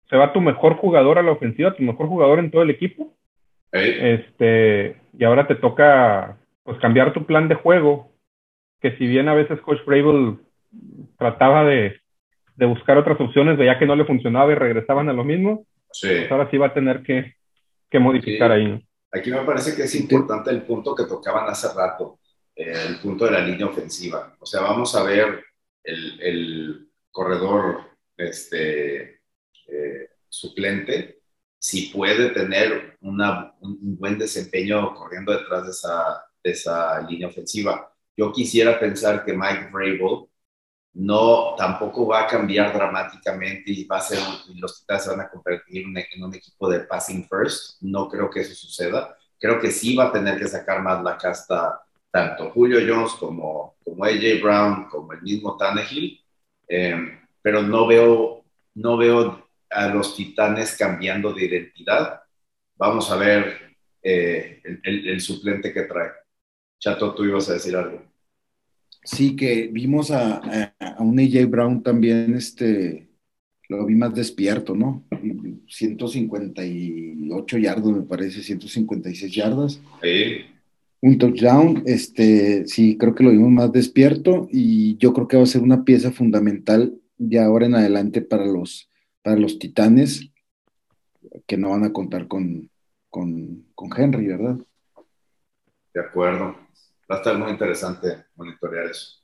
[0.10, 3.14] Se va tu mejor jugador a la ofensiva, tu mejor jugador en todo el equipo.
[3.72, 4.20] ¿Eh?
[4.28, 8.12] Este, y ahora te toca pues cambiar tu plan de juego,
[8.82, 10.38] que si bien a veces Coach Brable
[11.18, 12.00] trataba de,
[12.56, 16.08] de buscar otras opciones, veía que no le funcionaba y regresaban a lo mismo, Sí.
[16.08, 17.36] pues ahora sí va a tener que,
[17.90, 18.54] que modificar Sí.
[18.58, 18.88] ahí.
[19.12, 22.20] Aquí me parece que es importante el punto que tocaban hace rato,
[22.56, 24.34] eh, el punto de la línea ofensiva.
[24.40, 25.44] O sea, vamos a ver
[25.84, 27.82] el, el corredor
[28.16, 29.20] este,
[29.68, 31.20] eh, suplente
[31.60, 37.28] si puede tener una, un, un buen desempeño corriendo detrás de esa, de esa línea
[37.28, 37.92] ofensiva.
[38.18, 40.28] Yo quisiera pensar que Mike Vrabel
[40.94, 44.20] no tampoco va a cambiar dramáticamente y va a ser
[44.56, 47.82] los Titanes se van a convertir en, en un equipo de passing first.
[47.82, 49.16] No creo que eso suceda.
[49.40, 53.76] Creo que sí va a tener que sacar más la casta tanto Julio Jones como,
[53.86, 56.20] como AJ Brown, como el mismo Tannehill,
[56.68, 58.44] eh, pero no veo,
[58.76, 62.22] no veo a los Titanes cambiando de identidad.
[62.76, 66.12] Vamos a ver eh, el, el- el suplente que trae.
[66.82, 68.02] Chato, tú ibas a decir algo.
[69.04, 70.38] Sí, que vimos a,
[70.80, 73.08] a- a un AJ Brown también, este,
[73.70, 75.04] lo vi más despierto, ¿no?
[75.24, 79.80] Y 158 yardas, me parece, 156 yardas.
[80.02, 80.42] Sí.
[81.04, 85.44] Un touchdown, este, sí, creo que lo vimos más despierto y yo creo que va
[85.44, 88.90] a ser una pieza fundamental de ahora en adelante para los,
[89.24, 90.30] para los Titanes,
[91.48, 92.70] que no van a contar con,
[93.10, 94.58] con, con Henry, ¿verdad?
[95.94, 96.56] De acuerdo.
[97.12, 99.20] Va a estar muy interesante monitorear eso.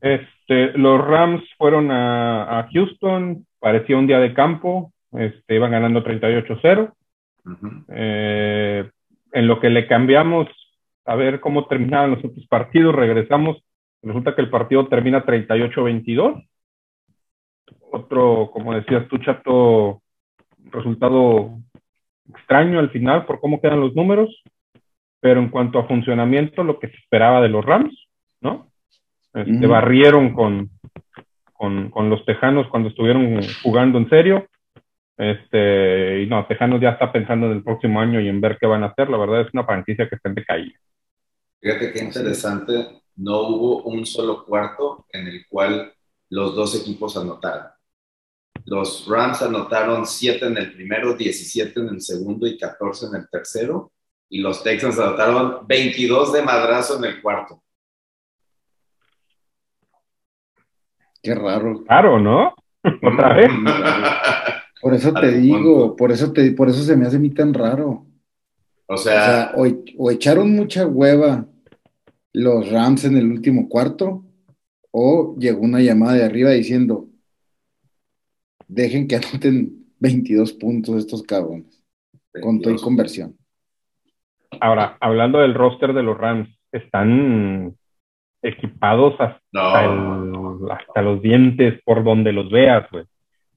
[0.00, 6.02] Este, los Rams fueron a, a Houston, parecía un día de campo, este, iban ganando
[6.02, 6.94] 38-0.
[7.44, 7.84] Ujú.
[7.88, 8.90] Eh,
[9.32, 10.48] en lo que le cambiamos
[11.04, 13.62] a ver cómo terminaban los otros partidos, regresamos.
[14.02, 16.48] Resulta que el partido termina 38-22.
[17.90, 20.02] Otro, como decías tú, Chato,
[20.70, 21.58] resultado
[22.30, 24.42] extraño al final por cómo quedan los números.
[25.20, 28.08] Pero en cuanto a funcionamiento, lo que se esperaba de los Rams,
[28.40, 28.70] ¿no?
[29.34, 29.68] Este, Ujú.
[29.68, 30.70] Barrieron con,
[31.52, 34.46] con, con los Tejanos cuando estuvieron jugando en serio.
[35.16, 38.66] Este, y no, Tejanos ya está pensando en el próximo año y en ver qué
[38.66, 39.10] van a hacer.
[39.10, 40.78] La verdad es una franquicia que está en decaída.
[41.60, 45.92] Fíjate qué interesante, no hubo un solo cuarto en el cual
[46.30, 47.70] los dos equipos anotaran.
[48.64, 53.28] Los Rams anotaron 7 en el primero, 17 en el segundo y 14 en el
[53.28, 53.92] tercero.
[54.30, 57.62] Y los Texans anotaron 22 de madrazo en el cuarto.
[61.22, 61.82] Qué raro.
[61.84, 62.54] Claro, ¿no?
[63.02, 63.50] Otra vez.
[64.80, 67.52] Por eso te digo, por eso te, por eso se me hace a mí tan
[67.52, 68.06] raro.
[68.86, 71.46] o O sea, o, o echaron mucha hueva
[72.32, 74.24] los Rams en el último cuarto,
[74.90, 77.08] o llegó una llamada de arriba diciendo,
[78.68, 81.82] dejen que anoten 22 puntos estos cabrones,
[82.40, 82.82] con todo y 22.
[82.82, 83.37] conversión.
[84.60, 87.74] Ahora, hablando del roster de los Rams, están
[88.42, 93.04] equipados hasta, no, el- hasta los dientes por donde los veas, güey.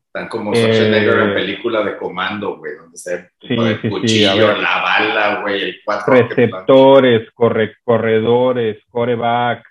[0.08, 4.58] están como Schwarzenegger Eh, en película de comando, güey, donde se Sí, el sí, cuchillo,
[4.58, 6.14] la bala, güey, el cuatro.
[6.14, 9.64] Receptores, corre- corredores, coreback,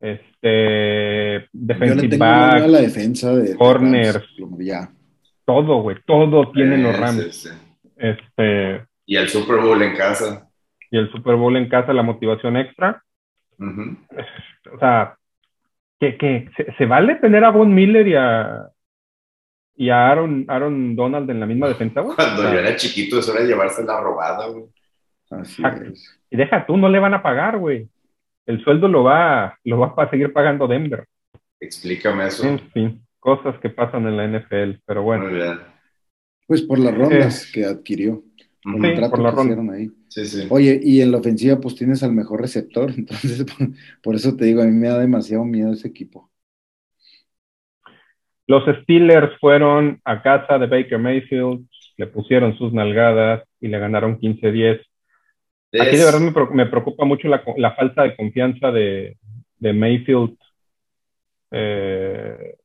[0.00, 4.14] este, Yo le defensive tengo back, la defensa de de corners.
[4.38, 4.88] Rams, ya.
[5.44, 7.34] todo, güey, todo tienen los Rams.
[7.36, 7.56] sí, sí.
[7.96, 10.48] Este, Y el Super Bowl en casa.
[10.92, 13.02] Y el Super Bowl en casa, la motivación extra.
[13.58, 15.16] O sea,
[15.98, 18.68] que, que se, se vale tener a Von Miller y a,
[19.74, 22.14] y a Aaron, Aaron Donald en la misma defensa, güey.
[22.14, 24.66] Cuando O sea, yo era chiquito, eso era llevarse la robada, güey.
[25.30, 26.20] Así es.
[26.30, 27.88] y deja tú, no le van a pagar, güey.
[28.44, 31.06] El sueldo lo va, lo va a seguir pagando Denver.
[31.58, 32.46] Explícame eso.
[32.46, 35.24] En fin, cosas que pasan en la NFL, pero bueno.
[35.24, 35.58] Muy bien.
[36.46, 38.22] Pues por las rondas Eh, que adquirió,
[38.64, 38.74] el.
[38.74, 39.52] Sí, contrato por la que ronda.
[39.52, 39.90] hicieron ahí.
[40.08, 40.46] Sí, sí.
[40.50, 43.68] Oye, y en la ofensiva pues tienes al mejor receptor, entonces por,
[44.02, 46.30] por eso te digo, a mí me da demasiado miedo ese equipo.
[48.46, 54.18] Los Steelers fueron a casa de Baker Mayfield, le pusieron sus nalgadas y le ganaron
[54.18, 54.80] 15-10.
[55.80, 56.20] Aquí de verdad
[56.52, 59.16] me, preocupa mucho la, falta de confianza de,
[59.58, 60.36] Mayfield,
[61.50, 62.56] eh,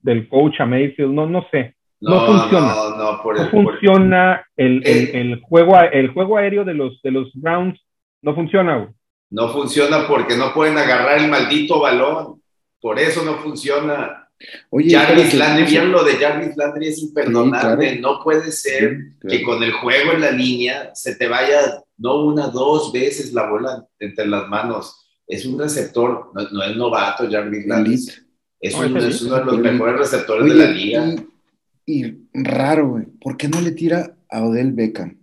[0.00, 1.74] del coach a Mayfield, no, no sé.
[2.04, 2.74] No, funciona.
[2.98, 7.80] No, funciona el, el, juego, el juego aéreo de los, de los Browns.
[8.22, 8.92] No funciona,
[9.30, 12.42] No funciona porque no pueden agarrar el maldito balón.
[12.80, 14.28] Por eso no funciona.
[14.70, 17.98] Oye, Jarvis Landry, lo de Jarvis Landry es imperdonable.
[18.00, 22.48] No puede ser que con el juego en la línea se te vaya no una,
[22.48, 25.06] dos veces la bola entre las manos.
[25.26, 27.94] Es un receptor, no, es novato Jarvis Landry.
[28.60, 31.14] Es, uno de los mejores receptores de la liga.
[31.86, 33.04] Y, raro, güey.
[33.20, 35.18] ¿Por qué no le tira a Odell Beckham?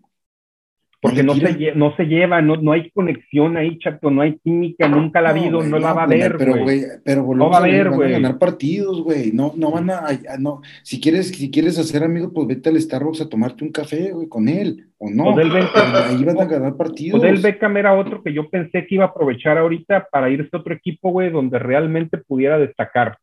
[1.01, 4.87] Porque no se, no se lleva, no, no hay conexión ahí, chato, no hay química,
[4.87, 6.83] nunca la ha habido, no, la va a haber, pero, güey.
[7.03, 7.99] Pero no va a haber, güey.
[8.01, 9.31] Van a ganar partidos, güey.
[9.31, 10.61] No, no van a, no.
[10.83, 14.27] Si quieres, si quieres hacer amigo, pues vete al Starbucks a tomarte un café, güey,
[14.27, 15.29] con él, o no.
[15.29, 17.19] Odell Beckham, ahí van a ganar partidos.
[17.19, 20.59] Odell Beckham era otro que yo pensé que iba a aprovechar ahorita para irse a
[20.59, 23.17] otro equipo, güey, donde realmente pudiera destacar.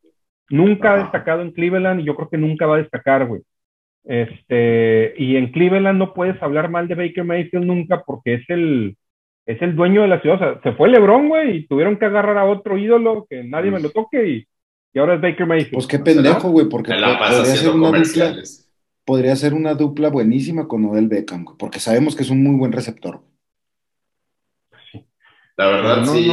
[0.50, 3.42] Nunca ha destacado en Cleveland y yo creo que nunca va a destacar, güey.
[4.04, 8.96] Este, y en Cleveland no puedes hablar mal de Baker Mayfield nunca porque es el,
[9.44, 10.36] es el dueño de la ciudad.
[10.36, 13.70] O sea, se fue LeBron, güey, y tuvieron que agarrar a otro ídolo que nadie
[13.70, 14.46] me lo toque y,
[14.94, 15.74] y ahora es Baker Mayfield.
[15.74, 18.36] Pues qué pendejo, güey, porque podría ser, una dupla,
[19.04, 22.72] podría ser una dupla buenísima con Odell Beckham, porque sabemos que es un muy buen
[22.72, 23.20] receptor.
[25.56, 26.30] La verdad, sí,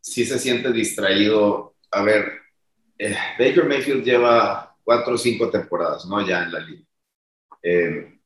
[0.00, 1.74] sí se siente distraído.
[1.90, 2.26] A ver,
[2.98, 6.26] eh, Baker Mayfield lleva cuatro o cinco temporadas, ¿no?
[6.26, 6.82] Ya en la liga.
[7.62, 8.18] Eh,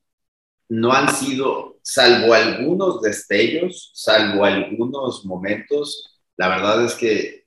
[0.70, 7.44] no han sido, salvo algunos destellos, salvo algunos momentos, la verdad es que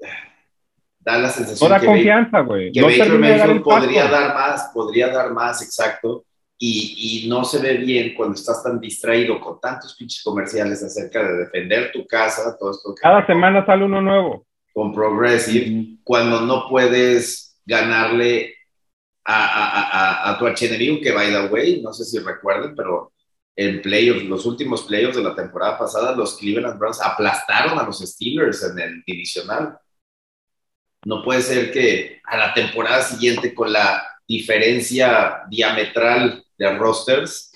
[0.00, 0.06] eh,
[0.98, 6.24] da la sensación que, confianza, que Baker Mayfield podría dar más, podría dar más, exacto,
[6.60, 11.22] y, y, no se ve bien cuando estás tan distraído con tantos pinches comerciales acerca
[11.22, 12.96] de defender tu casa, todo esto.
[13.00, 14.47] Cada semana sale uno nuevo
[14.78, 18.54] con Progressive, cuando no puedes ganarle
[19.24, 23.12] a, tu archienemigo, que by the way, no sé si recuerden, pero
[23.56, 27.98] en playoffs, los últimos playoffs de la temporada pasada, los Cleveland Browns aplastaron a los
[27.98, 29.76] Steelers en el divisional.
[31.04, 37.50] No puede ser que a la temporada siguiente, con la diferencia diametral de rosters,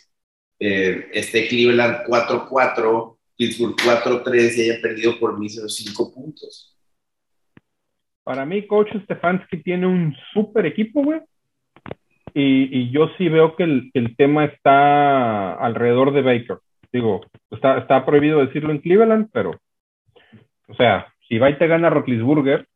[0.58, 6.71] eh, esté Cleveland 4-4, Pittsburgh 4-3 y haya perdido por míseros 5 puntos.
[8.24, 11.20] Para mí, Coach Stefanski tiene un súper equipo, güey.
[12.34, 16.58] Y, yo sí veo que el, tema está alrededor de Baker.
[16.92, 19.58] Digo, está, está prohibido decirlo en Cleveland, pero,
[20.68, 22.66] o sea, si va y te gana Roethlisberger,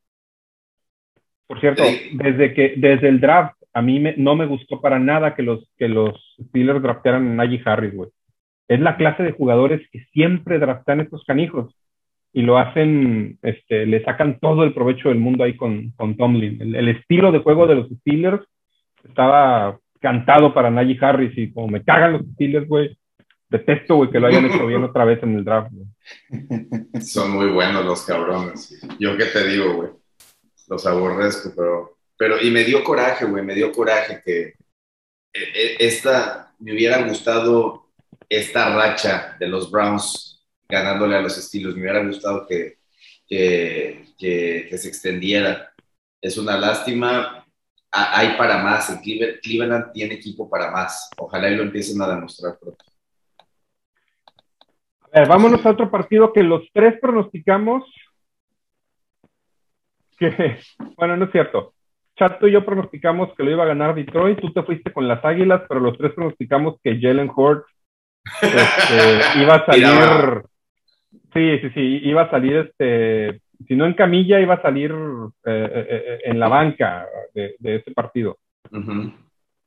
[1.46, 1.82] por cierto,
[2.12, 5.88] desde que desde el draft a mí no me gustó para nada que los que
[5.88, 8.11] los Steelers draftearan a Najee Harris, güey.
[8.68, 11.74] Es la clase de jugadores que siempre draftan estos canijos
[12.37, 16.61] y lo hacen, este, le sacan todo el provecho del mundo ahí con, con Tomlin.
[16.61, 18.46] El, estilo de juego de los Steelers
[19.03, 22.94] estaba cantado para Najee Harris y como me cagan los Steelers, güey,
[23.49, 25.72] detesto, güey, que lo hayan hecho bien otra vez en el draft.
[27.01, 28.87] Son muy buenos los cabrones.
[29.01, 29.90] Yo qué te digo, güey,
[30.68, 35.77] los aborrezco, pero, pero, y me dio coraje, güey, me dio coraje que e, e,
[35.79, 37.87] esta, me hubiera gustado
[38.29, 40.36] esta racha de los Browns
[40.68, 41.74] ganándole a los estilos.
[41.74, 42.79] Me hubiera gustado que,
[43.26, 45.72] que, que, se extendiera.
[46.20, 47.44] Es una lástima.
[47.90, 48.90] Hay para más.
[48.90, 51.09] El Cleveland, tiene equipo para más.
[51.18, 52.85] Ojalá y lo empiecen a demostrar pronto.
[55.12, 57.85] A ver, vámonos a otro partido que los tres pronosticamos.
[60.18, 60.59] Que,
[60.96, 61.72] bueno, no es cierto.
[62.18, 64.40] Chato y yo pronosticamos que lo iba a ganar Detroit.
[64.40, 67.66] Tú te fuiste con las Águilas, pero los tres pronosticamos que Jalen Hurts
[68.42, 70.42] este, iba a salir
[71.37, 74.94] Sí, sí, sí, iba a salir, este, si no en camilla, iba a salir eh,
[75.44, 78.38] eh, eh, en la banca de, de ese partido.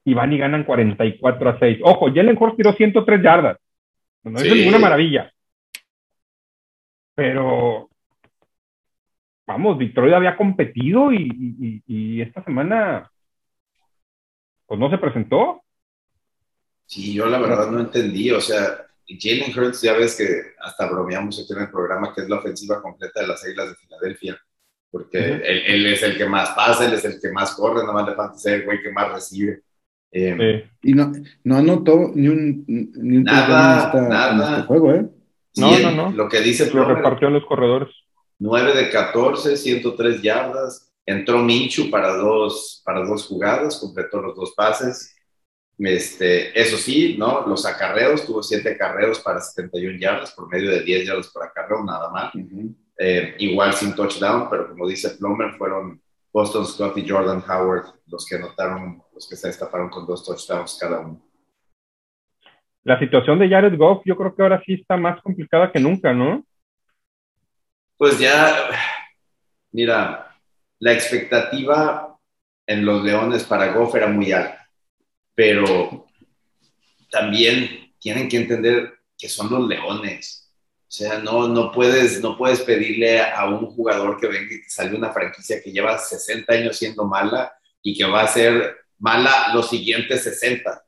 [0.03, 1.79] Y van y ganan 44 a 6.
[1.83, 3.57] Ojo, Jalen Hurts tiró 103 yardas.
[4.23, 5.31] No es ninguna maravilla.
[7.13, 7.87] Pero,
[9.45, 13.11] vamos, Detroit había competido y, y, esta semana,
[14.65, 15.61] pues no se presentó.
[16.87, 21.39] Sí, yo la verdad no entendí, o sea, Jalen Hurts, ya ves que hasta bromeamos
[21.39, 24.39] aquí en el programa que es la ofensiva completa de las Águilas de Filadelfia,
[24.91, 28.07] porque él, es el que más pasa, él es el que más corre, nada más
[28.07, 29.61] le falta ser el güey que más recibe.
[30.11, 31.11] Eh, y no,
[31.43, 34.31] no anotó ni un, ni un nada, nada.
[34.31, 35.05] en este juego, ¿eh?
[35.57, 36.11] no, no, no.
[36.11, 37.89] Lo que dice Lo repartió en los corredores.
[38.39, 40.91] 9 de 14, 103 yardas.
[41.05, 45.15] Entró Minchu para dos, para dos jugadas, completó los dos pases.
[45.79, 47.47] Este, eso sí, ¿no?
[47.47, 51.83] Los acarreos, tuvo siete acarreos para 71 yardas, por medio de 10 yardas por acarreo,
[51.83, 52.33] nada más.
[52.97, 56.01] Eh, igual sin touchdown, pero como dice Plummer, fueron
[56.33, 60.77] Boston Scott y Jordan Howard los que anotaron, los que se destaparon con dos touchdowns
[60.79, 61.21] cada uno.
[62.83, 66.13] La situación de Jared Goff, yo creo que ahora sí está más complicada que nunca,
[66.13, 66.43] ¿no?
[67.97, 68.69] Pues ya,
[69.71, 70.35] mira,
[70.79, 72.17] la expectativa
[72.65, 74.58] en los Leones para Goff era muy alta,
[75.39, 76.05] pero
[77.09, 80.51] también tienen que entender que son los Leones.
[80.81, 84.69] O sea, no, no, puedes, no puedes pedirle a un jugador que venga y te
[84.69, 89.53] salga una franquicia que lleva 60 años siendo mala y que va a ser mala
[89.53, 90.83] los siguientes 60.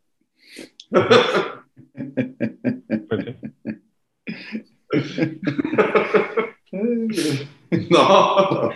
[7.89, 8.70] no.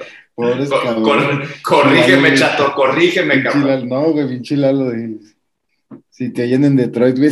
[1.64, 3.90] corrígeme, chato, corrígeme, cabrón.
[3.90, 4.94] No, güey, pinche Lalo.
[6.16, 7.32] Si te llenen en Detroit, güey.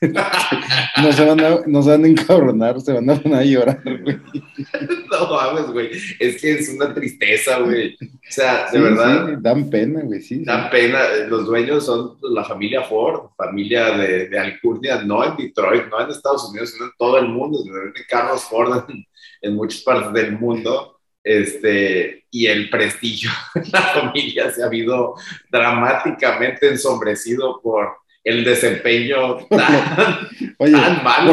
[1.02, 3.82] no, se van a, no se van a encabronar, se van a poner a llorar,
[3.84, 4.18] güey.
[5.10, 5.90] No mames, güey.
[6.18, 7.94] Es que es una tristeza, güey.
[8.00, 9.36] O sea, de verdad.
[9.40, 10.42] dan pena, güey, sí.
[10.46, 11.00] Dan pena.
[11.28, 16.10] Los dueños son la familia Ford, familia de, de Alcurnia, no en Detroit, no en
[16.10, 17.62] Estados Unidos, sino en todo el mundo.
[17.62, 19.04] De Carlos Ford en,
[19.42, 25.14] en muchas partes del mundo este, y el prestigio de la familia se ha habido
[25.50, 31.32] dramáticamente ensombrecido por el desempeño tan, oye, malo.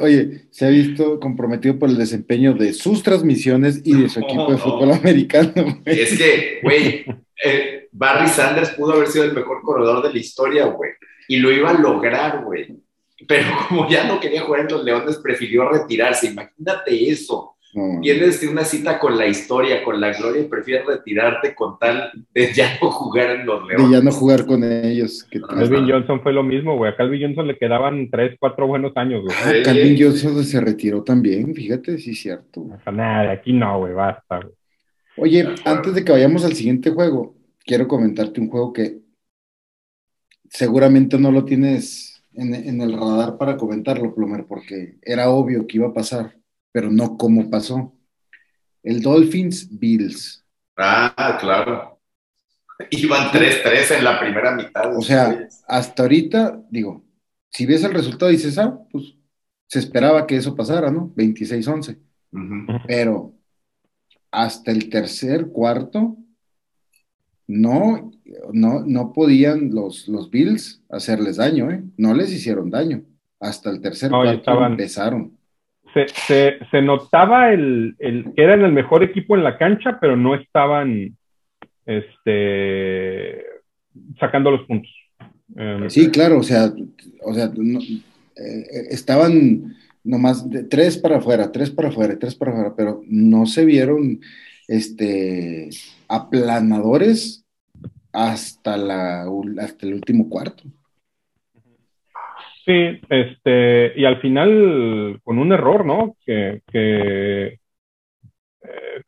[0.00, 4.50] oye, se ha visto comprometido por el desempeño de sus transmisiones y de su equipo
[4.50, 5.82] de fútbol americano.
[5.84, 7.04] Es que, güey,
[7.44, 10.92] eh, Barry Sanders pudo haber sido el mejor corredor de la historia, güey,
[11.28, 12.78] y lo iba a lograr, güey.
[13.28, 16.26] Pero como ya no quería jugar en los Leones, prefirió retirarse.
[16.28, 17.56] Imagínate eso.
[17.74, 22.12] Vienes de una cita con la historia, con la gloria y prefieres retirarte con tal
[22.34, 23.88] de ya no jugar en los Leones.
[23.88, 25.26] De ya no jugar con ellos.
[25.48, 26.92] Calvin Johnson fue lo mismo, güey.
[26.92, 29.34] A Calvin Johnson le quedaban tres, cuatro buenos años, güey.
[29.42, 32.66] Ah, Calvin Johnson se retiró también, fíjate, sí es cierto.
[32.92, 34.54] Nada, aquí no, güey, basta, güey.
[35.16, 38.98] Oye, antes de que vayamos al siguiente juego, quiero comentarte un juego que
[40.50, 45.78] seguramente no lo tienes en, en el radar para comentarlo, Plomer, porque era obvio que
[45.78, 46.41] iba a pasar
[46.72, 47.94] pero no cómo pasó.
[48.82, 50.44] El Dolphins Bills.
[50.76, 52.00] Ah, claro.
[52.90, 54.96] Iban 3-3 en la primera mitad.
[54.96, 57.04] O sea, hasta ahorita, digo,
[57.50, 59.14] si ves el resultado dices, ah, pues
[59.68, 61.12] se esperaba que eso pasara, ¿no?
[61.14, 61.98] 26-11.
[62.86, 63.34] Pero
[64.30, 66.16] hasta el tercer cuarto,
[67.46, 68.10] no,
[68.52, 71.84] no, no podían los, los Bills hacerles daño, ¿eh?
[71.96, 73.04] No les hicieron daño.
[73.38, 75.36] Hasta el tercer cuarto empezaron
[75.94, 80.34] se, se, notaba el, el, que eran el mejor equipo en la cancha, pero no
[80.34, 81.16] estaban
[81.86, 83.44] este,
[84.18, 84.90] sacando los puntos.
[85.56, 86.72] Em, sí, claro, o sea,
[87.22, 89.74] o sea eh, estaban
[90.04, 94.20] nomás de tres para afuera, tres para afuera, tres para afuera, pero no se vieron
[94.68, 95.70] este,
[96.08, 97.44] aplanadores
[98.12, 99.26] hasta, la,
[99.58, 100.64] hasta el último cuarto.
[102.64, 106.16] Sí, este, y al final con un error, ¿no?
[106.24, 107.46] Que, que
[108.62, 109.02] eh,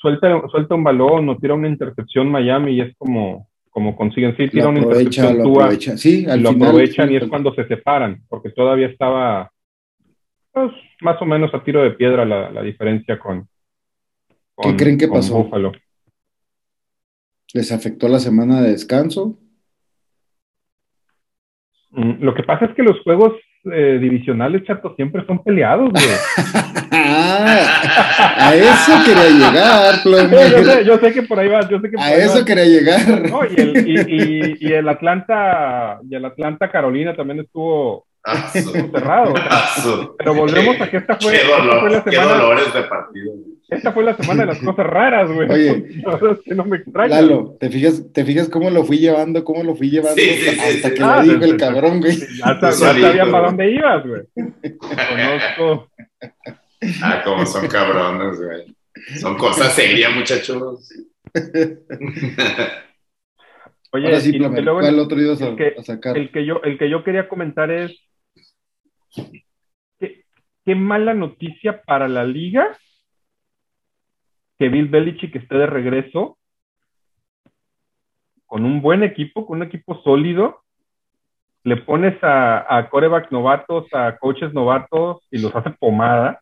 [0.00, 4.48] suelta, suelta un balón o tira una intercepción Miami y es como, como consiguen, sí,
[4.48, 5.96] tira una intercepción lo aprovecha.
[5.96, 9.50] Sí, al lo aprovechan y es cuando se separan, porque todavía estaba
[10.52, 13.48] pues, más o menos a tiro de piedra la, la diferencia con,
[14.62, 15.50] ¿Qué creen que pasó?
[17.54, 19.38] ¿Les afectó la semana de descanso?
[21.92, 23.34] Mm, lo que pasa es que los juegos
[23.64, 26.04] eh, divisionales, chato, siempre son peleados, güey.
[26.90, 32.44] a eso quería llegar, yo, sé, que por ahí va, yo sé que A eso
[32.44, 33.00] quería llegar.
[33.56, 38.06] y, el, y, y, el Atlanta, y el Atlanta Carolina también estuvo
[38.52, 39.34] cerrado.
[40.18, 42.04] pero volvemos a que esta fue, qué fue la semana.
[42.04, 43.32] Qué dolores de partido.
[43.68, 45.50] Esta fue la semana de las cosas raras, güey.
[45.50, 46.02] Oye,
[46.44, 47.20] que no me extraña.
[47.20, 50.20] Lalo, ¿te fijas, ¿te fijas cómo lo fui llevando, cómo lo fui llevando?
[50.20, 52.18] hasta que lo ah, dijo el cabrón, güey.
[52.18, 54.22] Ya, sabía para dónde ibas, güey.
[54.78, 55.90] Conozco.
[57.02, 58.76] Ah, como son cabrones, güey.
[59.18, 60.90] Son cosas serias, muchachos.
[63.94, 66.16] Oye, sí, ¿cuál otro ibas a, a, sacar?
[66.16, 67.92] El que, yo, el que yo quería comentar es
[69.14, 70.24] qué,
[70.64, 72.76] qué mala noticia para la liga
[74.58, 76.38] que Bill Belichick esté de regreso
[78.46, 80.62] con un buen equipo, con un equipo sólido,
[81.64, 86.40] le pones a, a corebacks novatos, a coaches novatos y los hace pomada.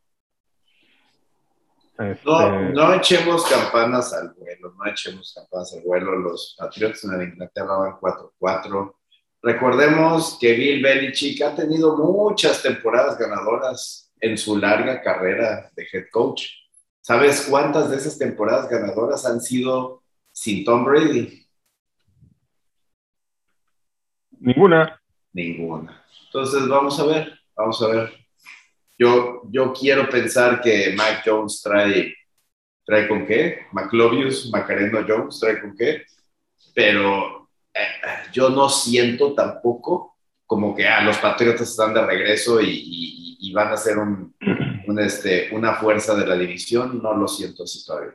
[1.98, 6.16] Este, No, no echemos campanas al vuelo, no echemos campanas al vuelo.
[6.16, 8.94] Los Patriots en Inglaterra van 4-4.
[9.42, 16.04] Recordemos que Bill Belichick ha tenido muchas temporadas ganadoras en su larga carrera de head
[16.10, 16.46] coach.
[17.00, 21.46] ¿Sabes cuántas de esas temporadas ganadoras han sido sin Tom Brady?
[24.38, 25.00] Ninguna.
[25.32, 26.04] Ninguna.
[26.26, 28.12] Entonces, vamos a ver, vamos a ver.
[28.98, 32.14] Yo, yo quiero pensar que Mac Jones trae,
[32.84, 36.02] trae con qué, McLovius, Macareno Jones trae con qué,
[36.74, 37.39] pero
[38.32, 40.16] yo no siento tampoco
[40.46, 44.34] como que ah, los Patriotas están de regreso y, y- y van a ser un,
[44.86, 48.14] un, este, una fuerza de la división, no lo siento así todavía.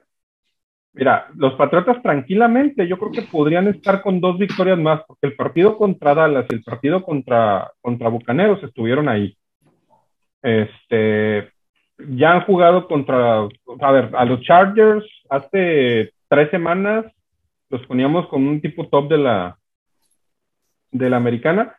[0.94, 5.36] Mira, los Patriotas tranquilamente, yo creo que podrían estar con dos victorias más, porque el
[5.36, 9.38] partido contra Dallas y el partido contra, contra Bucaneros estuvieron ahí.
[10.42, 11.52] Este,
[11.98, 13.48] ya han jugado contra,
[13.82, 17.06] a ver, a los Chargers hace tres semanas
[17.78, 19.60] los poníamos con un tipo top de la,
[20.92, 21.78] de la americana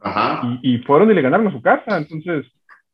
[0.00, 0.42] Ajá.
[0.62, 1.96] y, y fueron y le ganaron a su casa.
[1.96, 2.46] Entonces,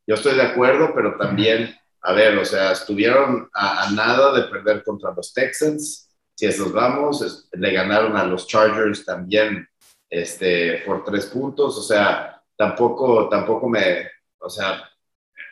[0.07, 4.49] Yo estoy de acuerdo, pero también, a ver, o sea, estuvieron a, a nada de
[4.49, 6.11] perder contra los Texans.
[6.35, 9.67] Si esos vamos, es- le ganaron a los Chargers también
[10.11, 11.79] este, por tres puntos.
[11.79, 14.83] O sea, tampoco, tampoco me, o sea,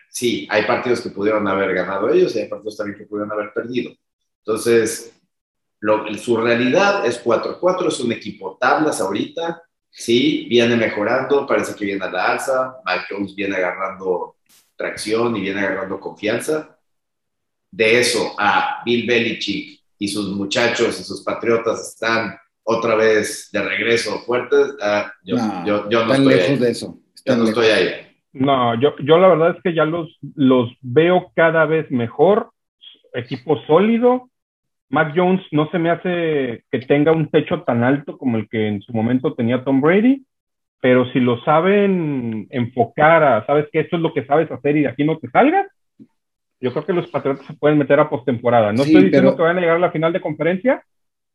[0.09, 3.53] sí, hay partidos que pudieron haber ganado ellos y hay partidos también que pudieron haber
[3.53, 3.93] perdido.
[4.45, 5.19] Entonces,
[5.83, 9.63] lo, su realidad es 4-4, es un equipo tablas ahorita.
[9.91, 12.77] Sí, viene mejorando, parece que viene a la alza.
[12.87, 14.37] Mike Jones viene agarrando
[14.77, 16.79] tracción y viene agarrando confianza.
[17.71, 23.63] De eso a Bill Belichick y sus muchachos y sus patriotas están otra vez de
[23.63, 24.75] regreso fuertes.
[24.81, 26.59] ah, yo, No, yo, yo no están estoy lejos ahí.
[26.59, 26.99] de eso.
[27.27, 27.49] Yo no lejos.
[27.65, 28.07] estoy ahí.
[28.33, 32.53] No, yo, yo la verdad es que ya los, los veo cada vez mejor,
[33.13, 34.31] equipo sólido.
[34.93, 38.69] Mac Jones no se me hace que tenga un techo tan alto como el que
[38.69, 40.23] en su momento tenía Tom Brady,
[40.83, 44.83] pero si lo saben enfocar a, sabes que esto es lo que sabes hacer y
[44.83, 45.67] de aquí no te salgas,
[46.61, 48.71] yo creo que los Patriotas se pueden meter a postemporada.
[48.73, 50.83] No Sí, estoy diciendo pero- que van a llegar a la final de conferencia,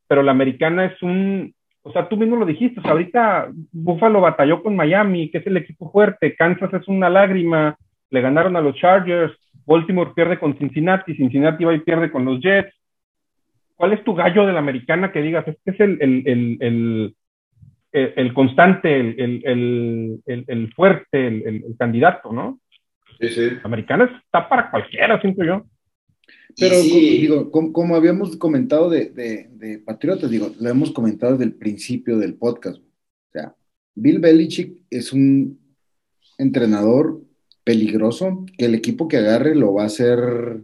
[0.07, 1.51] pero la americana es un,
[1.81, 5.47] o sea, tú mismo lo dijiste, o sea, ahorita Buffalo batalló con Miami, que es
[5.47, 7.75] el equipo fuerte, Kansas es una lágrima,
[8.11, 9.33] le ganaron a los Chargers,
[9.65, 12.71] Baltimore pierde con Cincinnati, Cincinnati va y pierde con los Jets.
[13.77, 15.47] ¿Cuál es tu gallo de la americana que digas?
[15.47, 17.15] Este es el, el, el, el,
[17.93, 22.59] el- el constante, el, el, el, el- el fuerte, el, el- el candidato, ¿no?
[23.19, 23.49] Sí, sí.
[23.51, 25.65] La americana está para cualquiera, siento yo.
[26.59, 30.91] Pero sí, como, digo, como, como habíamos comentado de, de, de Patriotas, digo, lo hemos
[30.91, 32.77] comentado desde el principio del podcast.
[32.79, 33.53] O sea,
[33.95, 35.59] Bill Belichick es un
[36.37, 37.21] entrenador
[37.63, 40.61] peligroso, que el equipo que agarre lo va a hacer.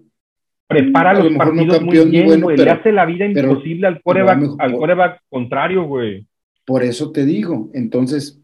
[0.67, 2.57] Prepara A los partidos campeón muy bien, bueno, güey.
[2.57, 6.25] pero- Le hace la vida pero- imposible al coreback, mejor- al coreback contrario, güey.
[6.65, 7.69] Por eso te digo.
[7.73, 8.39] Entonces,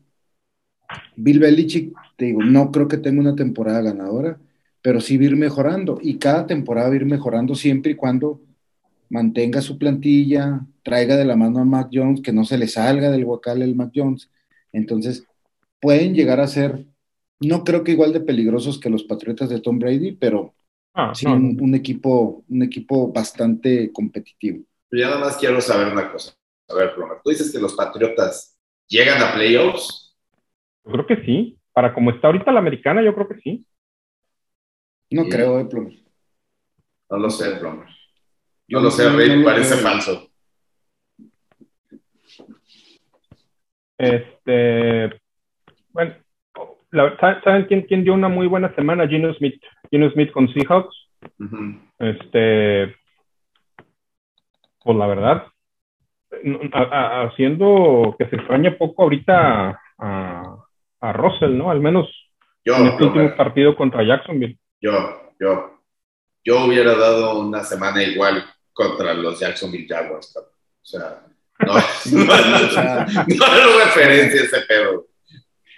[1.16, 4.38] Bill Belichick, te digo, no creo que tenga una temporada ganadora,
[4.82, 6.00] pero sí va a ir mejorando.
[6.02, 8.42] Y cada temporada va a ir mejorando siempre y cuando
[9.10, 13.10] mantenga su plantilla, traiga de la mano a Mac Jones, que no se le salga
[13.12, 14.30] del guacal el Mac Jones.
[14.72, 15.26] Entonces,
[15.80, 16.86] pueden llegar a ser,
[17.40, 20.54] no creo que igual de peligrosos que los Patriotas de Tom Brady, pero
[20.94, 24.64] Ah, sí no, un, un equipo, un equipo bastante competitivo.
[24.92, 26.34] Yo nada más quiero saber una cosa.
[26.68, 30.18] A ver, Plomer, tú dices que los Patriotas llegan a playoffs.
[30.86, 31.58] Yo creo que sí.
[31.74, 33.66] Para como está ahorita la americana, yo creo que sí.
[35.12, 35.30] No Sí.
[35.30, 35.94] creo, eh, Plomer.
[37.10, 37.88] No lo sé, Plomer.
[38.68, 40.30] Yo No lo sé, no- no parece falso.
[43.98, 45.20] Este,
[45.90, 46.16] bueno,
[46.92, 49.08] la- ¿saben- ¿saben quién, quién dio una muy buena semana?
[49.08, 49.62] Gino Smith.
[49.92, 50.96] Gino Smith con Seahawks.
[52.00, 52.96] Este,
[54.84, 55.48] pues la verdad,
[56.44, 60.56] no- a- a- haciendo que se extrañe poco ahorita a,
[61.02, 61.72] a Russell, ¿no?
[61.72, 62.08] Al menos
[62.64, 64.58] Yo, en este último partido contra Jacksonville.
[64.82, 65.80] yo, yo,
[66.44, 70.36] yo hubiera dado una semana igual contra los Jacksonville Jaguars.
[70.38, 71.22] O sea,
[71.60, 75.06] no, no, O sea, no es referencia ese pedo.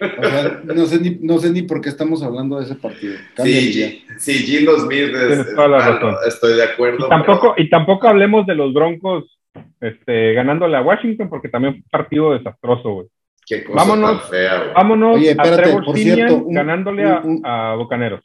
[0.02, 3.14] O sea, no sé, ni, no sé ni por qué estamos hablando de ese partido.
[3.36, 4.18] Cámbiale Sí, ya.
[4.20, 6.16] Sí, Gino Smith es, Tienes es toda la malo, razón.
[6.28, 7.06] estoy de acuerdo.
[7.06, 9.38] Y tampoco, y tampoco hablemos de los Broncos
[9.80, 13.08] este, ganándole a Washington, porque también fue un partido desastroso, güey.
[13.46, 14.22] qué cosa vámonos.
[14.22, 14.74] tan fea, güey.
[14.74, 18.24] Vámonos Oye, a Trevor por Siemian cierto, un- ganándole a, un- un- a Bucaneros.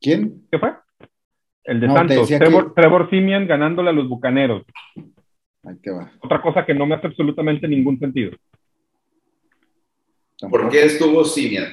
[0.00, 0.42] ¿Quién?
[0.50, 0.72] ¿Qué fue?
[1.64, 2.28] El de No, Santos.
[2.28, 4.62] Trevor, que- Trevor Siemian ganándole a los Bucaneros.
[5.64, 6.10] Ahí te va.
[6.20, 8.32] Otra cosa que no me hace absolutamente ningún sentido.
[10.50, 11.72] ¿Por qué estuvo Simian?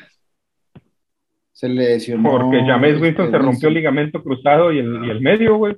[1.51, 2.29] Se lesionó.
[2.31, 5.77] Porque James Winston se rompió el ligamento cruzado y el, y el medio, güey.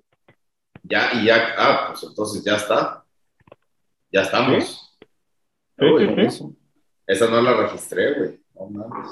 [0.83, 3.03] Ya, y ya, ah, pues entonces ya está.
[4.11, 4.97] Ya estamos.
[5.77, 6.21] Sí, Uy, sí, sí.
[6.21, 6.51] Eso.
[7.07, 8.39] Esa no la registré, güey.
[8.55, 9.09] No mames.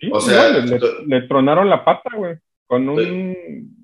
[0.00, 2.36] Sí, O sea, no, le, tú- le- le tronaron la pata, güey.
[2.66, 3.76] Con un.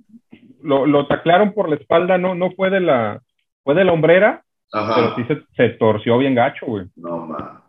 [0.62, 3.22] Lo, lo taclearon por la espalda, no, no fue de la.
[3.62, 6.86] Fue de la hombrera, pero sí se, se torció bien gacho, güey.
[6.96, 7.62] No mames.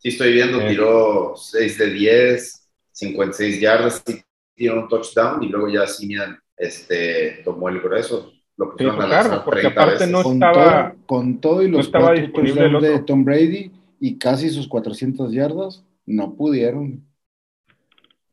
[0.00, 0.66] Sí, estoy viendo, Sí.
[0.68, 4.20] tiró 6 de 10, 56 yardas, sí,
[4.54, 8.32] tiró un touchdown y luego ya Simian este, tomó el grueso.
[8.56, 10.10] Lo Sí, pusieron a lanzar cargo, porque 30 aparte veces.
[10.10, 13.04] no Con, estaba- todo, con todo y los estaba cuatro disponible el touchdowns de.
[13.06, 17.06] Tom Brady y casi sus 400 yardas, no pudieron.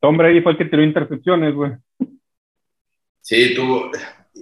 [0.02, 1.72] Tom Brady fue el que tiró intercepciones, güey.
[3.22, 3.92] Sí, tú,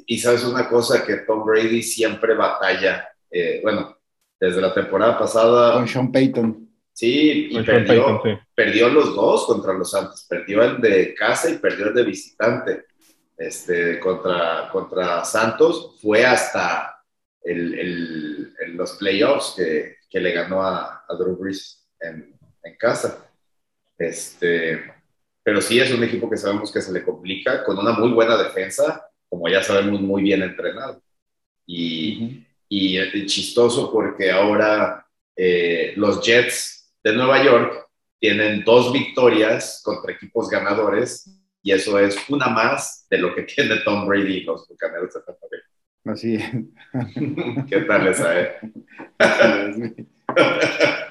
[0.05, 3.07] y sabes una cosa que Tom Brady siempre batalla.
[3.31, 3.95] eh, bueno,
[4.39, 6.64] desde la temporada pasada, Con Sean Payton.
[6.95, 8.29] Sí, y perdió, sí.
[8.55, 10.25] perdió los dos contra los Santos.
[10.27, 12.85] Perdió el de casa y perdió el de visitante.
[13.37, 17.03] Este, contra, contra Santos fue hasta
[17.43, 22.33] el, el- los playoffs que, que le ganó a, a Drew Brees en,
[22.63, 23.29] en casa.
[23.97, 24.83] Este,
[25.43, 28.35] pero sí es un equipo que sabemos que se le complica con una muy buena
[28.41, 31.01] defensa, como ya sabemos, muy bien entrenado.
[31.67, 36.74] Y, y es chistoso porque ahora eh, los Jets
[37.05, 37.87] de Nueva York
[38.19, 43.77] tienen dos victorias contra equipos ganadores y eso es una más de lo que tiene
[43.85, 46.13] Tom Brady y los Bucaneros de Tampa Bay.
[46.13, 46.51] Así es.
[47.69, 48.55] ¿Qué tal esa, eh?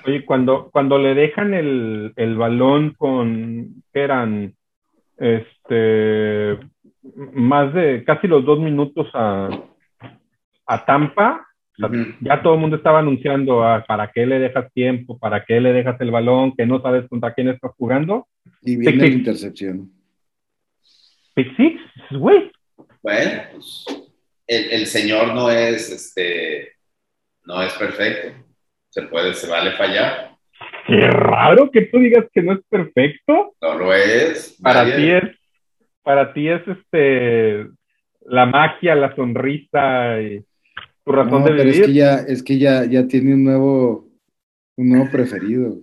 [0.04, 4.54] Oye, cuando, cuando le dejan el, el balón con, ¿qué eran?
[5.16, 6.58] Este,
[7.32, 9.48] más de casi los dos minutos a,
[10.66, 11.46] a Tampa,
[11.82, 12.12] o sea, Ujú.
[12.20, 15.72] ya todo el mundo estaba anunciando ah, para qué le dejas tiempo, para qué le
[15.72, 18.26] dejas el balón, que no sabes contra quién estás jugando.
[18.62, 19.16] Y viene Pick la six.
[19.16, 19.90] intercepción.
[21.34, 21.80] Pick six,
[22.12, 22.50] güey.
[23.02, 23.84] Bueno, pues
[24.46, 26.72] el, el señor no es, este,
[27.44, 28.44] no es perfecto.
[28.90, 30.36] Se puede, se vale fallar.
[30.86, 33.54] Qué raro que tú digas que no es perfecto.
[33.60, 34.58] No lo es.
[34.62, 35.38] Para Nadie- ti es,
[36.02, 37.66] para ti es este
[38.26, 40.42] la magia, la sonrisa y
[41.04, 41.84] tu razón No, de pero es vivir.
[41.86, 44.08] que ya, es que ya, ya tiene un nuevo,
[44.76, 45.76] un nuevo preferido.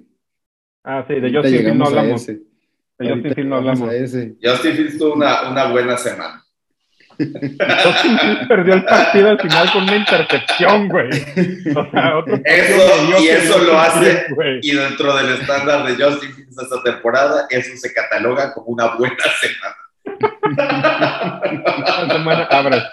[0.84, 2.26] Ah, sí, de Justin Fields no hablamos.
[2.28, 2.40] De
[3.00, 3.80] Justin Fields no hablamos.
[4.44, 6.44] Justin Fields tuvo una, una buena semana.
[7.20, 11.10] Justin Fields perdió el partido al final con una intercepción, güey.
[11.76, 14.60] O sea, otro partido Eso- y eso lo hace- güey.
[14.64, 19.16] Y dentro del estándar de Justin Fields esta temporada, eso se cataloga como una buena
[19.40, 19.76] semana.
[20.44, 22.84] Una semana- verdad.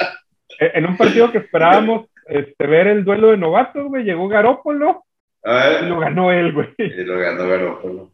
[0.60, 5.04] Eh, En un partido que esperábamos este, ver el duelo de novatos, güey, llegó Garópolo
[5.44, 6.68] y lo ganó él, güey.
[6.78, 8.12] y lo ganó Garoppolo.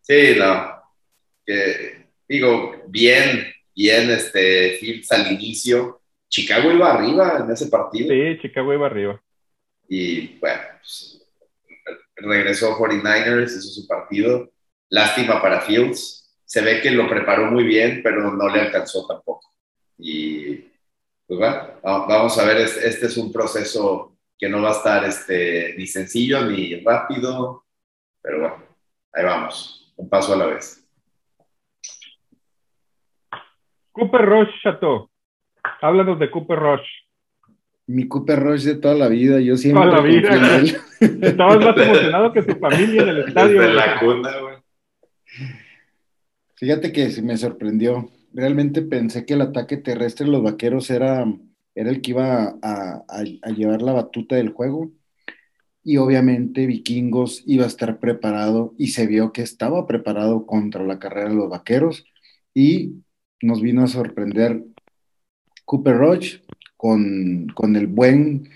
[0.00, 0.82] Sí, no.
[1.44, 6.00] Que, digo, bien, bien este Fields al inicio.
[6.28, 8.08] Chicago iba arriba en ese partido.
[8.10, 9.22] Sí, Chicago iba arriba.
[9.88, 11.24] Y bueno, pues,
[12.16, 14.50] regresó 49ers, hizo su partido.
[14.88, 16.36] Lástima para Fields.
[16.44, 19.52] Se ve que lo preparó muy bien, pero no le alcanzó tampoco.
[19.98, 20.64] Y
[21.26, 24.72] pues bueno, va- vamos a ver, es- este es un proceso que no va a
[24.72, 27.64] estar este, ni sencillo ni rápido,
[28.22, 28.56] pero bueno,
[29.12, 30.82] ahí vamos, un paso a la vez.
[33.92, 35.08] Cooper Rush, Chateau.
[35.80, 36.86] Háblanos de Cooper Rush.
[37.86, 40.76] Mi Cooper Rush de toda la vida, yo siempre Toda la vida, él.
[41.22, 43.60] Estabas más emocionado que tu familia en el estadio.
[43.60, 44.56] Desde la cuna, güey.
[46.56, 48.08] Fíjate que sí me sorprendió.
[48.36, 51.24] Realmente pensé que el ataque terrestre de los vaqueros era,
[51.74, 53.02] era el que iba a,
[53.56, 54.92] llevar la batuta del juego.
[55.82, 60.98] Y obviamente Vikingos iba a estar preparado y se vio que estaba preparado contra la
[60.98, 62.04] carrera de los vaqueros.
[62.52, 62.96] Y
[63.40, 64.62] nos vino a sorprender
[65.64, 66.40] Cooper Rush
[66.76, 68.50] con, con el buen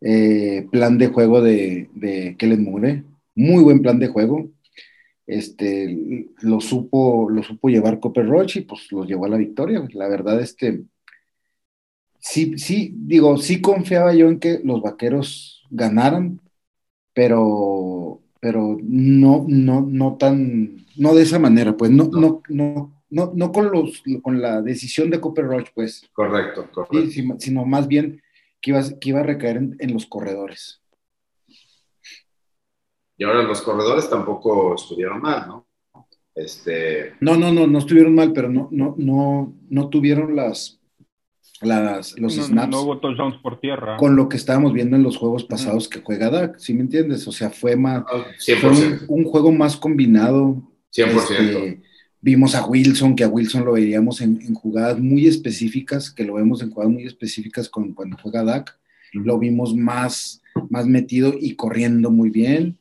[0.00, 3.02] eh, plan de juego de, de Kellen Moore.
[3.34, 4.53] Muy buen plan de juego
[5.26, 9.86] este, lo supo, lo supo llevar Cooper Roach y pues los llevó a la victoria.
[9.92, 10.84] La verdad, este,
[12.18, 16.40] sí, sí, digo, sí confiaba yo en que los vaqueros ganaran,
[17.14, 23.32] pero, pero no, no, no tan, no de esa manera, pues, no, no, no, no,
[23.34, 27.10] no con los, con la decisión de Cooper Roach, pues, Correcto, correcto.
[27.10, 28.20] sí, sino más bien
[28.60, 30.83] que iba, que iba a recaer en, en los corredores.
[33.24, 35.66] Y ahora los corredores tampoco estuvieron mal, ¿no?
[36.34, 40.78] Este, No, no, no, no estuvieron mal, pero no, no, no, no tuvieron las,
[41.62, 43.96] las, los no, snaps no hubo touchdowns por tierra.
[43.96, 47.26] con lo que estábamos viendo en los juegos pasados que juega Dak, ¿sí me entiendes?
[47.26, 48.04] O sea, fue más,
[48.60, 49.04] fue un, 100%.
[49.08, 50.62] un juego más combinado,
[50.92, 51.06] 100%.
[51.06, 51.82] este,
[52.20, 56.62] Vimos a Wilson, que a Wilson lo veríamos en, jugadas muy específicas, que lo vemos
[56.62, 58.78] en jugadas muy específicas con, cuando juega Dak.
[59.12, 62.78] Lo vimos más, más metido y corriendo muy bien.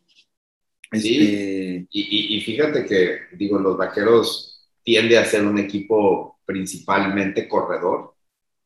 [0.94, 8.16] Sí, este, y, fíjate que, digo, los vaqueros tiende a ser un equipo principalmente corredor.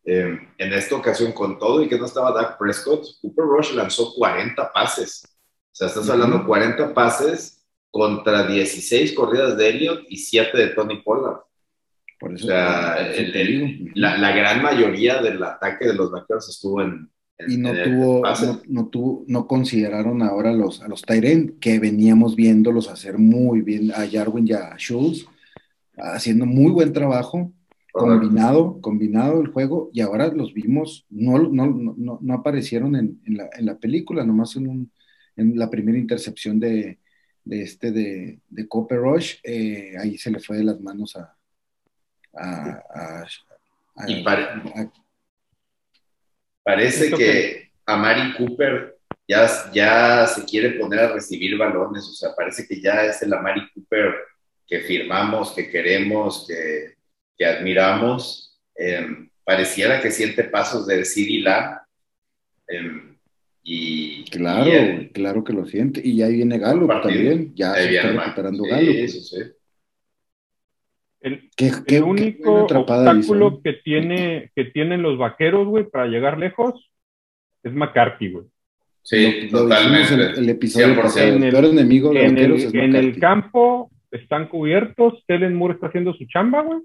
[0.04, 4.14] Eh, en esta ocasión, con todo y que no estaba Dak Prescott, Cooper Rush lanzó
[4.16, 5.24] 40 pases.
[5.26, 11.02] O sea, estás hablando 40 pases contra 16 corridas de Elliott y 7 de Tony
[11.02, 11.42] Pollard.
[12.20, 12.98] Por eso, o sea,
[13.94, 17.12] la, la, gran mayoría del ataque de los vaqueros estuvo en,
[17.46, 18.24] y no tuvo,
[18.68, 23.92] no, tuvo, no consideraron ahora los, a los Tyren, que veníamos viéndolos hacer muy bien,
[23.92, 25.28] a Jarwin y a Schultz,
[25.98, 27.52] haciendo muy buen trabajo,
[27.92, 33.38] combinado, combinado el juego, y ahora los vimos, no, no, no, no aparecieron en, en,
[33.38, 34.92] la, en, la, película, nomás en, un,
[35.36, 37.00] en la primera intercepción de,
[37.44, 41.36] de este de, de Copper Rush, eh, ahí se le fue de las manos a,
[42.34, 43.26] a, a,
[43.96, 44.92] a
[46.68, 52.36] Parece que a Mari Cooper ya, ya se quiere poner a recibir balones, o sea,
[52.36, 54.14] parece que ya es el Amari Cooper
[54.68, 56.96] que firmamos, que queremos, que,
[57.38, 58.60] que admiramos.
[58.76, 61.80] Em, pareciera que siente pasos de CD Lamb.
[62.68, 63.18] Em,
[63.64, 66.02] y, claro, claro que lo siente.
[66.04, 68.92] Y ya viene Galo también, ya se está recuperando Galo.
[68.92, 69.38] Sí,
[71.28, 76.90] el, único obstáculo que, tiene, que tienen los vaqueros, güey, para llegar lejos
[77.64, 78.46] es McCarthy, güey.
[79.02, 80.40] Sí, totalmente.
[80.40, 85.76] El, episodio en el, enemigo de en, el, en el campo están cubiertos, Kellen Moore
[85.76, 86.80] está haciendo su chamba, güey.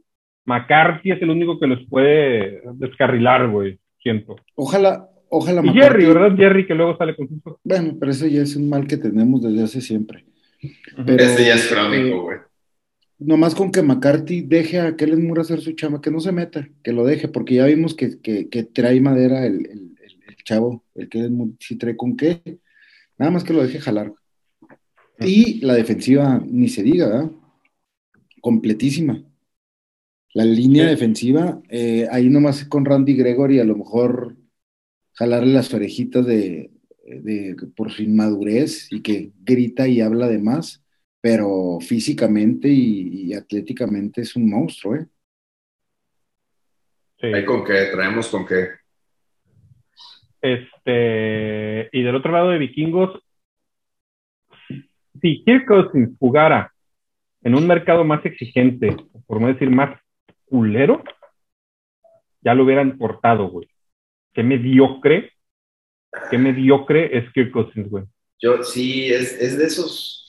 [0.45, 4.36] McCarthy es el único que los puede descarrilar, güey, siento.
[4.55, 5.62] Ojalá, ojalá.
[5.64, 6.36] Y Jerry, ¿verdad?
[6.36, 7.59] Jerry que luego sale con su...
[7.64, 10.24] Bueno, pero eso ya es un mal que tenemos desde hace siempre.
[11.07, 12.38] Ese ya es crónico, güey
[13.25, 16.68] nomás con que McCarthy deje a Kellen Moore hacer su chama, que no se meta,
[16.83, 18.09] que lo deje, porque ya vimos que,
[18.73, 19.97] trae madera el,
[20.45, 22.59] chavo, el Kellen Moore sí trae con qué,
[23.18, 24.12] nada más que lo deje jalar.
[25.20, 27.31] Y la defensiva, ni se diga, ¿verdad?
[28.41, 29.23] Completísima.
[30.35, 34.37] La línea defensiva, eh, ahí nomás con Randy Gregory, a lo mejor
[35.12, 36.70] jalarle las orejitas de,
[37.05, 40.82] de por su inmadurez y que grita y habla de más
[41.23, 45.07] pero físicamente y, atléticamente es un monstruo, ¿eh?
[47.20, 47.29] Sí.
[47.29, 47.87] ¿Hay con qué?
[47.93, 48.70] ¿Traemos con qué?
[50.41, 53.23] Este, y del otro lado de Vikingos,
[55.20, 56.75] si Kirk Cousins jugara
[57.43, 58.97] en un mercado más exigente,
[59.29, 60.01] por no decir más
[60.47, 61.05] culero,
[62.41, 63.68] ya lo hubieran cortado, güey.
[64.33, 65.31] Qué mediocre,
[66.33, 68.05] qué mediocre es Kirk Cousins, güey.
[68.41, 70.22] Yo sí, es, es de esos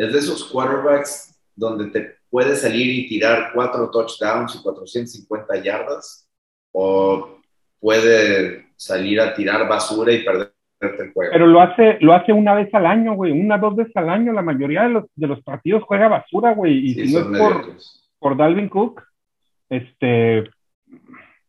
[0.00, 6.26] es de esos quarterbacks donde te puede salir y tirar cuatro touchdowns y 450 yardas,
[6.72, 7.40] o
[7.78, 11.32] puede salir a tirar basura y perderte el juego.
[11.32, 14.32] Pero lo hace, lo hace una vez al año, güey, una, dos veces al año.
[14.32, 17.76] La mayoría de los, de los partidos juega basura, güey, y si no es por,
[18.18, 19.02] por Dalvin Cook,
[19.68, 20.44] este,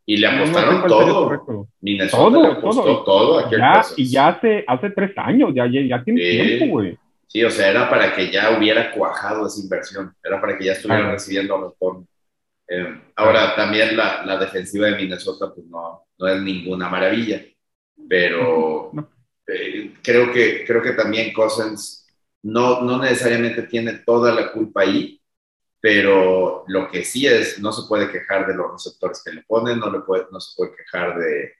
[0.06, 1.68] y le apostaron todo.
[1.80, 3.49] Minnesota todo, le todo.
[3.49, 6.97] ya, y ya hace, hace tres años, ya, ya, tiene tiempo, güey.
[7.32, 10.74] Sí, o sea, era para que ya hubiera cuajado esa inversión, era para que ya
[10.74, 11.74] estuvieran recibiendo a los
[12.68, 17.42] eh, ahora, también la, la, defensiva de Minnesota, pues no, no es ninguna maravilla,
[18.10, 18.92] pero
[19.48, 22.06] eh, creo, que, creo que también Cousins
[22.44, 25.22] no, no necesariamente tiene toda la culpa ahí,
[25.80, 29.80] pero lo que sí es, no se puede quejar de los receptores que le ponen,
[29.80, 31.54] no, le puede, no se puede quejar de,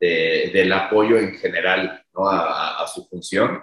[0.00, 2.28] de del apoyo en general ¿no?
[2.28, 3.62] a, a su función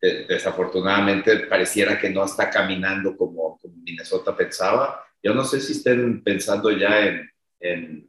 [0.00, 5.02] desafortunadamente pareciera que no está caminando como, Minnesota pensaba.
[5.22, 7.22] Yo no sé si estén pensando ya
[7.60, 8.06] en,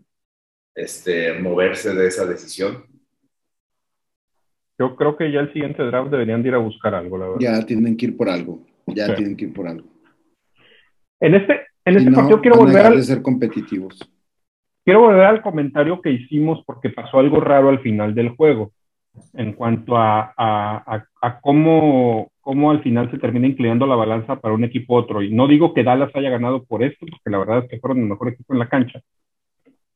[0.76, 2.86] este, moverse de esa decisión.
[4.78, 7.40] Yo creo que ya el siguiente draft deberían ir a buscar algo, la verdad.
[7.40, 8.66] Ya tienen que ir por algo.
[8.88, 9.88] Ya tienen que ir por algo.
[11.20, 14.00] En este, en este partido quiero volver a ser competitivos.
[14.86, 18.72] Quiero volver al comentario que hicimos porque pasó algo raro al final del juego
[19.34, 24.64] en cuanto a, a, cómo, cómo, al final se termina inclinando la balanza para un
[24.64, 25.22] equipo u otro.
[25.22, 28.00] Y no digo que Dallas haya ganado por esto, porque la verdad es que fueron
[28.00, 29.02] el mejor equipo en la cancha.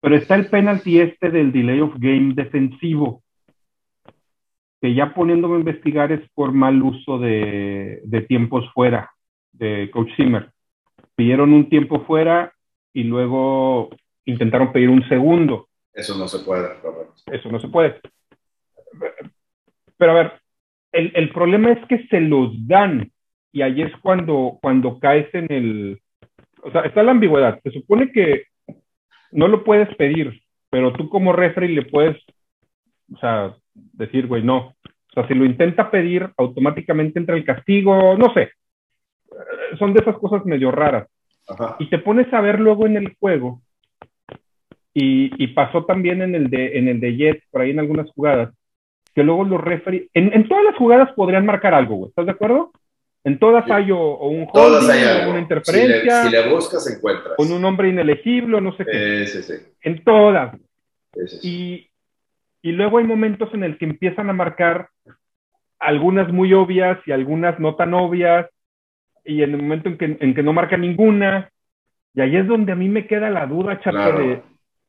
[0.01, 3.23] Pero está el penalti este del delay of game defensivo,
[4.81, 9.11] que ya poniéndome a investigar es por mal uso de, de tiempos fuera
[9.53, 10.51] de Coach Zimmer.
[11.15, 12.53] Pidieron un tiempo fuera
[12.91, 13.89] y luego
[14.25, 15.69] intentaron pedir un segundo.
[15.93, 16.69] Eso no se puede,
[17.31, 18.01] Eso no se puede
[19.97, 20.31] pero a ver,
[20.91, 23.11] el, el, problema es que se los dan
[23.51, 26.01] y ahí es cuando, cuando caes en el,
[26.63, 27.59] o sea, está la ambigüedad.
[27.63, 28.45] Se supone que
[29.31, 32.17] no lo puedes pedir, pero tú como referee le puedes,
[33.13, 34.75] o sea, decir, güey, no.
[34.87, 38.51] O sea, si lo intenta pedir, automáticamente entra el castigo, no sé.
[39.77, 41.07] Son de esas cosas medio raras.
[41.47, 41.75] Ajá.
[41.79, 43.61] Y te pones a ver luego en el juego,
[44.93, 48.09] y, y pasó también en el, de, en el de Jets, por ahí en algunas
[48.11, 48.53] jugadas,
[49.13, 52.31] que luego los referees, en, en todas las jugadas podrían marcar algo, güey, ¿estás de
[52.31, 52.71] acuerdo?
[53.25, 53.71] En todas Sí.
[53.71, 55.29] hay o, o un Todas holding, hay o algo.
[55.29, 57.35] una Si interferencia, le, si le buscas, encuentras.
[57.37, 59.25] con un nombre inelegible, o no sé qué.
[59.27, 59.53] Sí, sí.
[59.81, 60.55] En todas.
[61.13, 61.47] Sí, sí, sí.
[62.63, 64.89] Y, y luego hay momentos en el que empiezan a marcar
[65.79, 68.47] algunas muy obvias y algunas no tan obvias,
[69.25, 71.49] y en el momento en que, en que no marca ninguna,
[72.13, 74.19] y ahí es donde a mí me queda la duda, Chato, Claro.
[74.19, 74.41] de,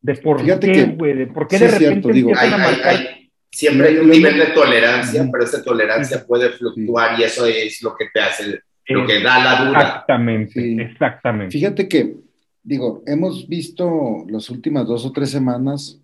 [0.02, 2.52] de por Fíjate qué, güey, de por qué sí de es repente cierto, digo, empiezan
[2.54, 2.94] Hay- a hay- marcar.
[2.94, 3.23] hay-
[3.54, 7.94] siempre hay un nivel de tolerancia, pero esa tolerancia puede fluctuar y eso es lo
[7.96, 9.78] que te hace, lo que da la duda.
[9.80, 10.76] Exactamente, Sí.
[10.80, 11.52] exactamente.
[11.52, 12.16] Fíjate que,
[12.62, 16.00] digo, hemos visto las últimas dos o tres semanas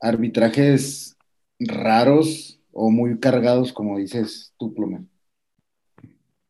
[0.00, 1.16] arbitrajes
[1.58, 5.02] raros o muy cargados, como dices tú, Plomer.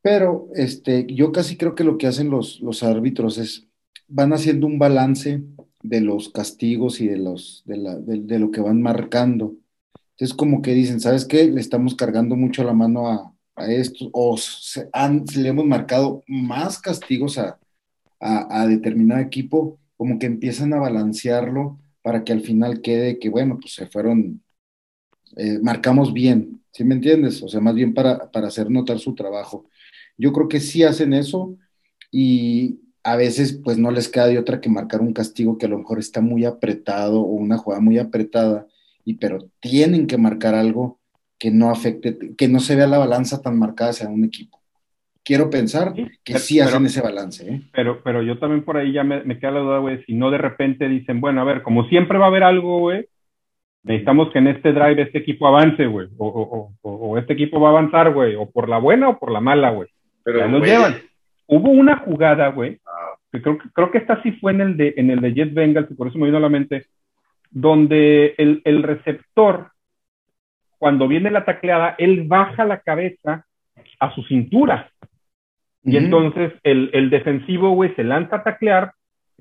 [0.03, 3.67] Pero este, yo casi creo que lo que hacen los, los árbitros es,
[4.09, 5.43] van haciendo un balance
[5.83, 9.55] de los castigos y de, los, de, la- de- de lo que van marcando.
[10.21, 11.47] Entonces, como que dicen, ¿sabes qué?
[11.47, 16.23] Le estamos cargando mucho la mano a, a esto, o se han- le hemos marcado
[16.29, 17.59] más castigos a,
[18.21, 23.59] a, determinado equipo, como que empiezan a balancearlo para que al final quede que, bueno,
[23.61, 24.43] pues se fueron,
[25.37, 27.43] eh, marcamos bien, ¿sí me entiendes?
[27.43, 29.67] O sea, más bien para, para hacer notar su trabajo.
[30.19, 31.57] Yo creo que sí hacen eso
[32.13, 35.69] y a veces pues no les queda de otra que marcar un castigo que a
[35.71, 38.67] lo mejor está muy apretado o una jugada muy apretada,
[39.11, 40.99] y pero tienen que marcar algo
[41.39, 44.59] que no afecte, que no se vea la balanza tan marcada hacia un equipo.
[45.25, 47.61] Quiero pensar Sí, que pero- sí hacen pero- ese balance, ¿eh?
[47.73, 50.31] Pero, pero yo también por ahí ya me, me queda la duda, güey, si no
[50.31, 53.07] de repente dicen, bueno, a ver, como siempre va a haber algo, güey,
[53.83, 57.61] necesitamos que en este drive este equipo avance, güey, o, o, o, o este equipo
[57.61, 59.89] va a avanzar, güey, o por la buena o por la mala, güey.
[60.23, 60.95] Pero, Ya los güey, llevan.
[61.47, 64.77] Hubo una jugada, güey, ah, que creo, que- creo que esta sí fue en el
[64.77, 66.87] de, en el de Jet Bengals, y por eso me vino a la mente,
[67.51, 69.73] donde el, el receptor,
[70.79, 73.45] cuando viene la tacleada, él baja la cabeza
[73.99, 74.91] a su cintura.
[75.83, 78.93] Y entonces el, el defensivo, güey, se lanza a taclear.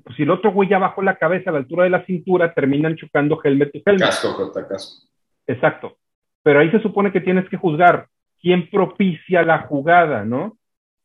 [0.02, 2.54] Pues si el otro güey ya bajó la cabeza a la altura de la cintura,
[2.54, 4.06] terminan chocando helmet to helmet.
[4.06, 5.06] casco contra casco.
[5.46, 5.98] Exacto.
[6.42, 8.06] Pero ahí se supone que tienes que juzgar
[8.40, 10.56] quién propicia la jugada, ¿no?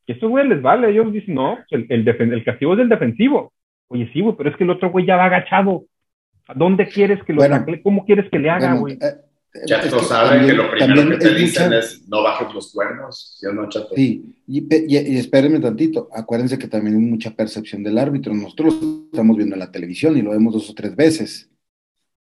[0.06, 0.88] Y estos güeyes les vale.
[0.88, 3.52] Ellos dicen, no, el, el, el castigo es del defensivo.
[3.88, 5.84] Oye, sí, güey, pero es que el otro güey ya va agachado.
[6.48, 7.58] ¿A ¿Dónde quieres que lo Bueno.
[7.58, 7.82] tacle?
[7.82, 8.94] ¿Cómo quieres que le haga, Bueno, güey?
[8.94, 8.98] eh,
[9.54, 12.54] eh, Chato que sabe también- que lo primero que te dicen mucha- es no bajes
[12.54, 13.88] los cuernos, ¿sí o no, Chato?
[13.96, 18.32] Sí, y, y, y espérenme tantito, acuérdense que también hay mucha percepción del árbitro.
[18.34, 21.50] Nosotros lo estamos viendo en la televisión y lo vemos dos o tres veces.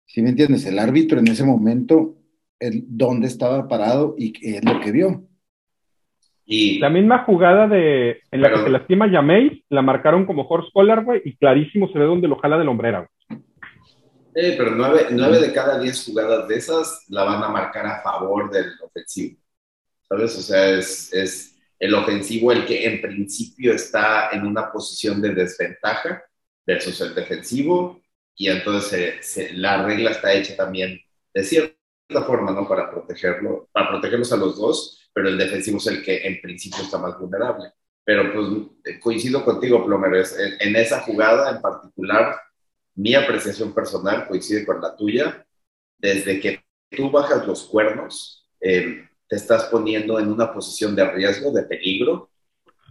[0.05, 0.65] ¿Sí me entiendes?
[0.65, 2.15] El árbitro en ese momento,
[2.59, 5.23] el, dónde estaba parado y qué es lo que vio.
[6.45, 10.43] Y La misma jugada de en la Pero- que se lastima Jameis, la marcaron como
[10.43, 13.09] horse collar, güey, y clarísimo se ve donde lo jala de la hombrera, güey.
[14.33, 18.01] Eh, pero nueve, nueve de cada diez jugadas de esas la van a marcar a
[18.01, 19.37] favor del ofensivo.
[20.09, 20.37] ¿Sabes?
[20.37, 25.33] O sea, es, es el ofensivo el que en principio está en una posición de
[25.35, 26.23] desventaja
[26.65, 28.01] versus el defensivo.
[28.35, 30.99] Y entonces se- se- la regla está hecha también
[31.33, 31.75] de cierta
[32.25, 32.67] forma, ¿no?
[32.67, 36.83] Para protegerlo, para protegerlos a los dos, pero el defensivo es el que en principio
[36.83, 37.71] está más vulnerable.
[38.05, 42.35] Pero pues coincido contigo, Plomer, en, en esa jugada en particular,
[42.95, 45.45] mi apreciación personal coincide con la tuya.
[45.97, 51.51] Desde que tú bajas los cuernos, eh, te estás poniendo en una posición de riesgo,
[51.51, 52.31] de peligro.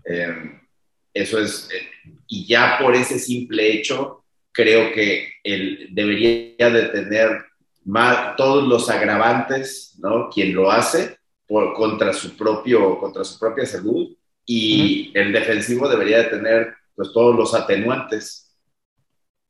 [0.05, 0.61] Eh,
[1.13, 1.89] eso es, eh,
[2.27, 7.45] y ya por ese simple hecho, creo que él debería de tener
[7.85, 10.29] más, todos los agravantes, ¿no?
[10.31, 16.19] Quien lo hace por, contra, su propio, contra su propia salud y el defensivo debería
[16.19, 18.57] de tener pues, todos los atenuantes.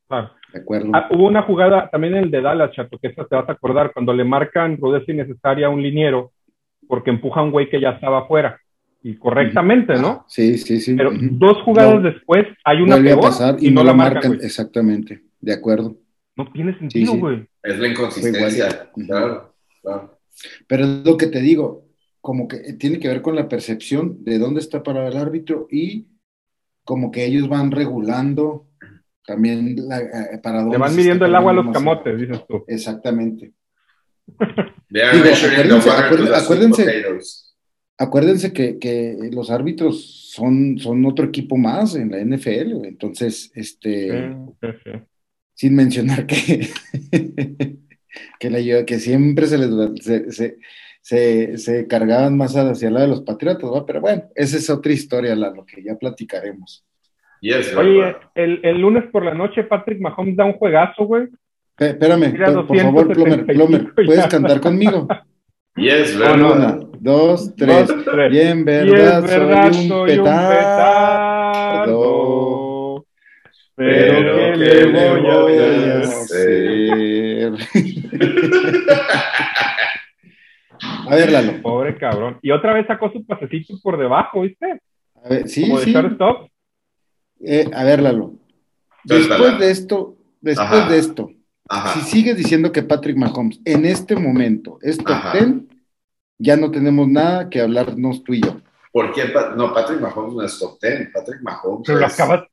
[0.09, 0.40] Claro.
[0.53, 0.91] ¿De acuerdo?
[0.95, 3.53] Ah, hubo una jugada también en el de Dallas, Chato, que esta te vas a
[3.53, 6.33] acordar, cuando le marcan rudeza innecesaria a un liniero
[6.89, 8.61] porque empuja a un güey que ya estaba afuera.
[9.03, 10.25] Y correctamente, ¿no?
[10.29, 10.95] Sí, sí, sí.
[10.95, 14.35] Pero dos jugadas No, después hay una Vuelve a peor pasar y, no la marcan.
[14.43, 15.97] Exactamente, de acuerdo.
[16.37, 17.19] No tiene sentido, Sí, sí.
[17.19, 17.47] güey.
[17.63, 18.91] Es la inconsistencia.
[19.07, 20.19] Claro, claro.
[20.67, 21.87] Pero es lo que te digo,
[22.21, 26.09] como que tiene que ver con la percepción de dónde está parado el árbitro y
[26.85, 28.67] como que ellos van regulando
[29.27, 31.75] también la, eh, para dónde Le van midiendo el agua a los más.
[31.75, 32.65] camotes, dices tú.
[32.67, 33.53] Exactamente.
[34.89, 37.57] Digo, acuérdense- the acuérdense- potatoes.
[37.99, 44.11] acuérdense que, que los árbitros son, son otro equipo más en la NFL, entonces, este,
[44.11, 44.91] Sí, sí, sí.
[45.55, 46.69] sin mencionar que,
[48.41, 49.71] que, la- que siempre se les
[50.05, 50.57] se, se,
[51.03, 53.85] se- se cargaban más hacia la de los patriotas, ¿va?
[53.87, 56.85] pero bueno, esa es otra historia, la lo que ya platicaremos.
[57.43, 61.29] Oye, el, el lunes por la noche Patrick Mahomes da un juegazo, güey.
[61.77, 65.09] Pe- Espérame, por, por favor, Plomer, 275 Plomer, ¿puedes cantar conmigo?
[65.77, 66.79] Y es No, no, verdad.
[66.81, 67.87] Una, dos, tres.
[67.89, 68.33] Dos, tres.
[68.35, 70.25] Y en Y verdad, es verdad, soy un soy un
[71.71, 73.05] petardo.
[73.77, 77.53] Pero Pero ¿qué ¿qué le le voy voy a hacer?
[81.09, 81.53] A ver, Lalo.
[81.63, 82.39] Pobre cabrón.
[82.43, 84.81] Y otra vez sacó su pasecito por debajo, ¿viste?
[85.25, 85.93] A ver, sí, Como de sí.
[85.93, 86.49] shortstop.
[87.41, 88.35] Eh, a ver, Lalo.
[89.05, 90.89] Después de esto, después Ajá.
[90.91, 91.31] de esto,
[91.69, 91.95] Ajá.
[91.95, 95.33] si sigues diciendo que Patrick Mahomes en este momento es top Ajá.
[95.33, 95.55] 10,
[96.39, 98.61] ya no tenemos nada que hablarnos tú y yo.
[98.93, 99.23] ¿Por qué?
[99.57, 101.11] No, Patrick Mahomes no es top 10.
[101.13, 102.45] Patrick Mahomes Pero lo es- acabas.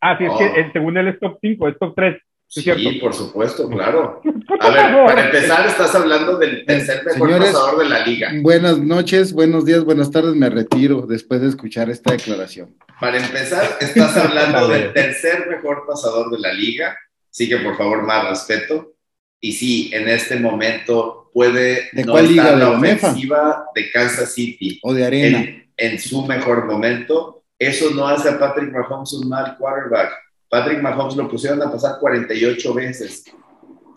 [0.00, 0.32] Ah, sí, es
[0.64, 2.22] que según él es top 5, es top 3.
[2.50, 2.88] Sí, cierto.
[3.00, 4.22] por supuesto, claro.
[4.60, 8.32] A ver, para empezar, estás hablando del tercer mejor Señores, pasador de la liga.
[8.40, 10.34] Buenas noches, buenos días, buenas tardes.
[10.34, 12.74] Me retiro después de escuchar esta declaración.
[12.98, 16.96] Para empezar, estás hablando del tercer mejor pasador de la liga.
[17.30, 18.94] Así que, por favor, más respeto.
[19.40, 22.44] Y sí, en este momento puede ¿De no cuál liga?
[22.44, 25.38] estar ¿De la ofensiva de Kansas City O de arena.
[25.38, 27.44] en, en su mejor momento.
[27.58, 30.12] Eso no hace a Patrick Mahomes un mal quarterback.
[30.48, 33.24] Patrick Mahomes lo pusieron a pasar 48 veces.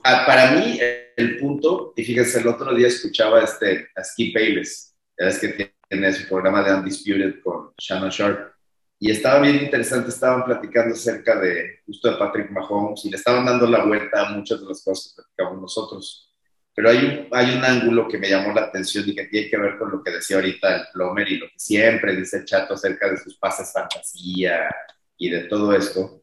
[0.04, 0.80] Ah, para mí,
[1.16, 6.14] el punto, y fíjense, el otro día escuchaba este, a Skip Bayless, ves que tiene
[6.14, 8.52] su programa de Undisputed con Shannon Sharp,
[9.00, 13.46] y estaba bien interesante, estaban platicando acerca de justo de Patrick Mahomes y le estaban
[13.46, 16.32] dando la vuelta a muchas de las cosas que platicamos nosotros.
[16.76, 19.58] Pero hay un, hay un ángulo que me llamó la atención y que tiene que
[19.58, 22.76] ver con lo que decía ahorita el Plomer y lo que siempre dice el chato
[22.76, 24.70] acerca de sus pases fantasía
[25.18, 26.22] y de todo esto.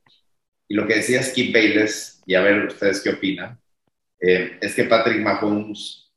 [0.68, 3.58] Y lo que decía Skip Bayless, y a ver ustedes qué opinan,
[4.20, 6.10] eh, es que Patrick Mahomes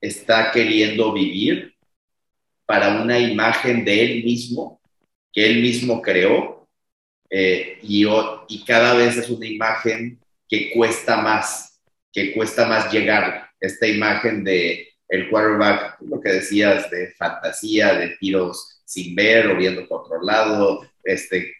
[0.00, 1.74] está queriendo vivir
[2.64, 4.80] para una imagen de él mismo,
[5.32, 6.68] que él mismo creó,
[7.30, 8.06] eh, y,
[8.48, 10.18] y cada vez es una imagen
[10.48, 11.80] que cuesta más,
[12.12, 13.50] que cuesta más llegar.
[13.60, 19.56] Esta imagen de el quarterback, lo que decías, de fantasía, de tiros sin ver o
[19.56, 21.54] viendo por otro lado, este,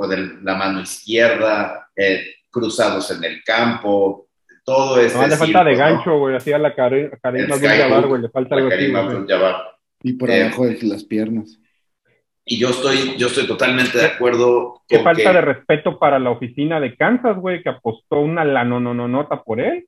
[0.00, 4.28] con el- la mano izquierda, eh, cruzados en el campo,
[4.64, 5.94] todo este No, le falta de circo, ¿no?
[5.94, 6.36] gancho, güey.
[6.36, 8.22] Hacía la Karim El Abdul Skyhook, Jabbar, güey.
[8.22, 8.84] Le falta algo la así.
[8.92, 8.96] Karim.
[8.96, 9.56] Abdul-Jabbar.
[10.02, 11.58] Y por Eh, abajo de las piernas.
[12.46, 16.18] Y yo estoy, yo estoy totalmente de acuerdo Qué con falta que- de respeto para
[16.18, 19.86] la oficina de Kansas, güey, que apostó una la no, no, no nota por él.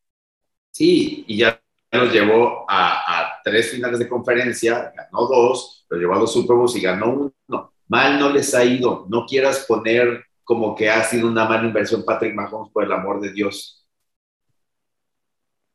[0.70, 1.58] Sí, y ya
[1.90, 6.56] los llevó a, a tres finales de conferencia, ganó dos, los llevó a dos Super
[6.56, 7.71] Bowls y ganó uno.
[7.92, 9.06] Mal no les ha ido.
[9.10, 13.20] No quieras poner como que ha sido una mala inversión Patrick Mahomes, por el amor
[13.20, 13.86] de Dios.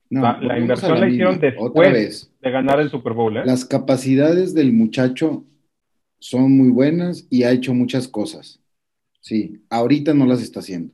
[0.09, 1.69] No, La- la inversión la hicieron después.
[1.69, 2.33] Otra vez.
[2.41, 3.43] De ganar el Super Bowl, ¿eh?
[3.45, 5.45] Las capacidades del muchacho
[6.19, 8.59] son muy buenas y ha hecho muchas cosas.
[9.21, 10.93] Sí, ahorita no las está haciendo.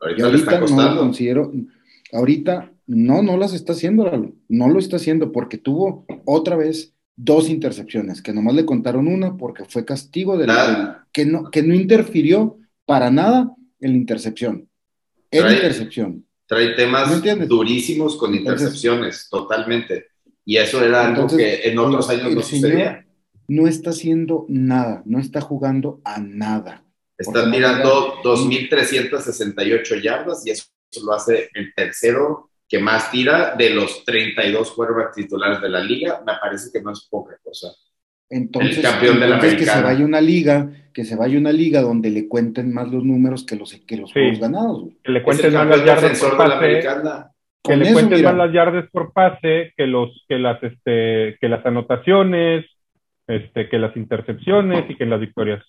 [0.00, 1.00] Ahorita no costando.
[1.00, 1.52] considero,
[2.12, 4.32] ahorita no, no las está haciendo, Lalo.
[4.48, 9.36] no lo está haciendo porque tuvo otra vez dos intercepciones, que nomás le contaron una
[9.36, 10.66] porque fue castigo Nada.
[10.76, 13.50] del- que, no, que no interfirió para nada
[13.80, 14.68] en la intercepción.
[15.30, 16.26] En Trae- intercepción.
[16.46, 17.10] Trae temas
[17.48, 20.06] durísimos con Entonces- intercepciones, totalmente.
[20.44, 23.06] Y eso era algo Entonces, que en otros años no sucedía.
[23.48, 26.84] No está haciendo nada, no está jugando a nada.
[27.18, 27.50] Está llega-
[28.22, 30.66] 2.368 yardas y eso
[31.04, 36.22] lo hace el tercero que más tira de los 32 quarterbacks titulares de la liga.
[36.26, 37.68] Me parece que no es poca cosa.
[38.28, 39.94] Entonces, El campeón de la entonces que se americana.
[39.94, 43.54] vaya una liga, que se vaya una liga donde le cuenten más los números que
[43.54, 44.14] los, que los Sí.
[44.18, 44.80] juegos ganados.
[44.82, 44.96] güey.
[45.04, 46.54] Que le cuenten más las yardas por pase.
[46.54, 47.30] americana.
[47.62, 51.64] Que le cuenten más las yardas por pase, que los, que las, este, que las
[51.66, 52.64] anotaciones,
[53.28, 55.62] este, que las intercepciones y que las victorias.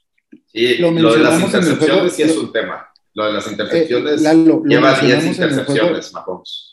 [0.48, 2.88] Sí, Lo lo, de las intercepciones juego- sí es lo- un tema.
[3.14, 6.67] Lo de las Eh, intercepciones Lalo, lleva 10 mencionamos en el juego- intercepciones, Mahomes.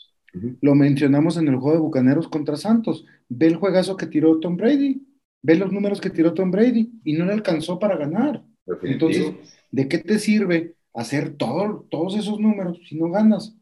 [0.61, 3.05] Lo mencionamos en el juego de Bucaneros contra Santos.
[3.29, 5.01] Ve el juegazo que tiró Tom Brady.
[5.41, 8.43] Ve los números que tiró Tom Brady y no le alcanzó para ganar.
[8.65, 9.09] Definitivo.
[9.11, 13.55] Entonces, ¿de qué te sirve hacer todo, todos esos números si no ganas?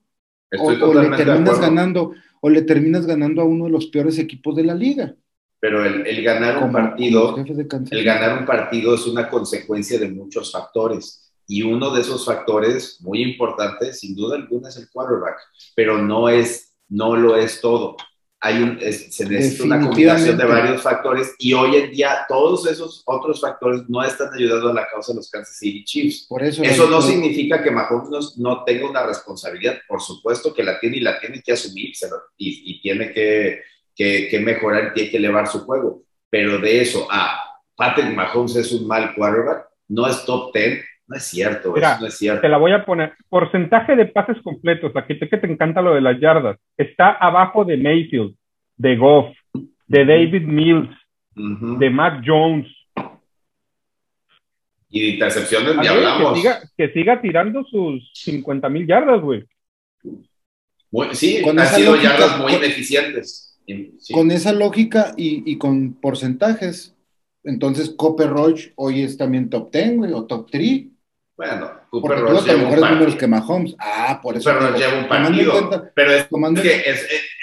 [0.60, 2.12] O, le terminas ganando,
[2.42, 5.16] o le terminas ganando a uno de los peores equipos de la liga.
[5.60, 10.10] Pero el, el ganar un como- partido el ganar un partido es una consecuencia de
[10.10, 11.23] muchos factores.
[11.48, 15.38] Y uno de esos factores muy importantes, sin duda alguna, es el quarterback.
[15.76, 17.98] Pero no, es, no lo es todo.
[18.40, 23.02] hay un, se necesita una combinación de varios factores y hoy en día todos esos
[23.06, 26.26] otros factores no están ayudando a la causa de los Kansas City Chiefs.
[26.28, 30.80] Por eso, eso no significa que Mahomes no, tenga una responsabilidad, por supuesto que la
[30.80, 31.94] tiene y la tiene que asumir
[32.38, 33.62] y, y tiene que,
[33.96, 36.04] que, que mejorar y tiene que elevar su juego.
[36.30, 37.40] Pero de eso a
[37.76, 40.84] Patrick Mahomes es un mal quarterback, no es top 10,
[41.14, 42.42] no es cierto, no es cierto.
[42.42, 43.14] Te la voy a poner.
[43.30, 46.58] Porcentaje de pases completos, aquí sé que te encanta lo de las yardas.
[46.76, 48.36] Está abajo de Mayfield,
[48.78, 50.90] de Goff, de David Mills,
[51.36, 52.68] de Mac Jones.
[54.90, 56.34] Y de intercepciones ni hablamos.
[56.34, 59.46] Que siga, que siga, tirando sus 50 mil yardas, güey.
[61.12, 63.60] Sí, con han sido yardas muy ineficientes.
[64.12, 66.96] Con esa lógica y, y con porcentajes,
[67.44, 70.93] entonces Copper Roach hoy es también top 10, güey, o top 3.
[71.36, 73.76] Bueno, Cooper Roach lleva mejores números que Mahomes.
[73.80, 74.52] Ah, por eso.
[74.76, 75.92] Lleva un partido.
[75.96, 76.28] pero es,
[76.62, 76.84] que,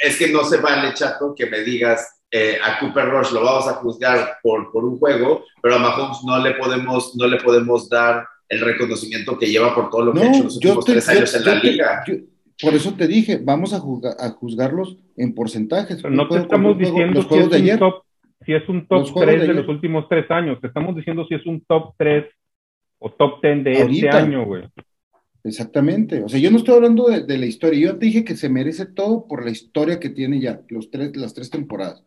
[0.03, 3.66] es, que no se vale, chato, que me digas eh, a Cooper Rush lo vamos
[3.66, 7.88] a juzgar por, por un juego, pero a Mahomes no le podemos, no le podemos
[7.88, 11.34] dar el reconocimiento que lleva por todo lo que ha hecho los últimos tres años
[11.34, 12.05] en la liga.
[12.62, 16.05] por eso te dije, vamos a, a juzgarlos en porcentajes.
[16.05, 18.03] no te estamos diciendo si es, un top,
[18.47, 21.45] si es un top 3 de, los últimos tres años, te estamos diciendo si es
[21.47, 22.24] un top 3
[23.01, 24.65] o top 10 de este año, güey.
[25.43, 26.23] Exactamente.
[26.23, 27.81] O sea, yo no estoy hablando de, la historia.
[27.81, 31.17] Yo te dije que se merece todo por la historia que tiene ya, los tres,
[31.17, 32.05] las tres temporadas.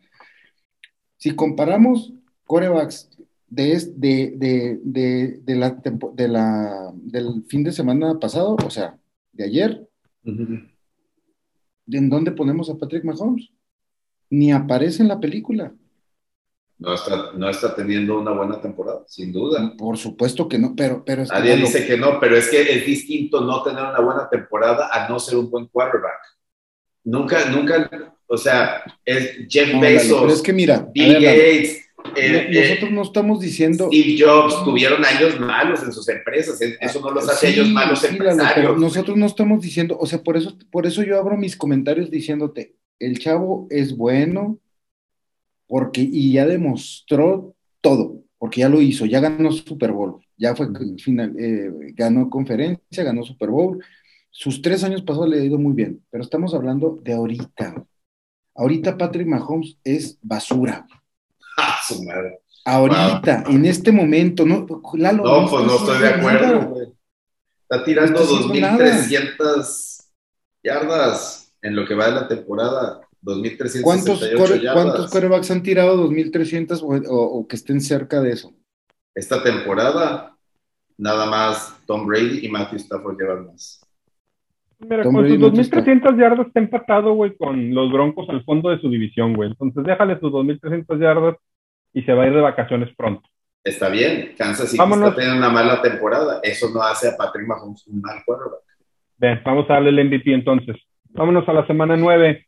[1.16, 2.12] Si comparamos
[2.44, 3.10] corebacks
[3.48, 8.96] de, de, de, de, la, de la, del fin de semana pasado, o sea,
[9.32, 9.88] de ayer,
[10.24, 13.50] ¿en dónde ponemos a Patrick Mahomes?
[14.30, 15.74] Ni aparece en la película.
[16.78, 19.74] No está, no está teniendo una buena temporada, sin duda.
[19.78, 21.04] Por supuesto que no, pero...
[21.04, 24.90] pero Nadie dice que no, pero es que es distinto no tener una buena temporada
[24.92, 26.18] a no ser un buen quarterback.
[27.04, 31.80] Nunca, nunca, o sea, es Jeff Bezos, pero es que mira, Bill Gates...
[32.16, 33.86] Eh, nosotros no estamos diciendo...
[33.86, 38.78] Steve Jobs tuvieron años malos en sus empresas, eso no los hace ellos malos empresarios.
[38.78, 42.74] nosotros no estamos diciendo, o sea, por eso, por eso yo abro mis comentarios diciéndote,
[42.98, 44.58] el chavo es bueno,
[45.66, 50.68] porque, y ya demostró todo, porque ya lo hizo, ya ganó Super Bowl, ya fue
[50.98, 53.82] final, eh, ganó conferencia, ganó Super Bowl.
[54.30, 57.84] Sus tres años pasados le ha ido muy bien, pero estamos hablando de ahorita.
[58.56, 60.86] Ahorita Patrick Mahomes es basura.
[61.56, 62.40] Ah, su madre.
[62.64, 66.94] Ahorita, en este momento, no, Lalo, no, pues no estoy de acuerdo.
[67.62, 70.06] Está tirando 2.300
[70.62, 73.03] yardas en lo que va de la temporada.
[73.24, 74.20] 2.368 ¿Cuántos,
[74.72, 78.52] ¿Cuántos corebacks han tirado 2.300 o, o, que estén cerca de eso?
[79.14, 80.36] Esta temporada,
[80.98, 83.80] nada más Tom Brady y Matthew Stafford llevan más.
[84.80, 88.90] Mira, con sus 2.300 yardas está empatado, güey, con los Broncos al fondo de su
[88.90, 89.50] división, güey.
[89.50, 91.36] Entonces déjale sus 2.300 yardas
[91.92, 93.26] y se va a ir de vacaciones pronto.
[93.62, 96.40] Está bien, Kansas City está teniendo una mala temporada.
[96.42, 98.60] Eso no hace a Patrick Mahomes un mal quarterback.
[99.16, 100.76] Bien, vamos a darle el MVP entonces.
[101.10, 102.46] Vámonos a la semana 9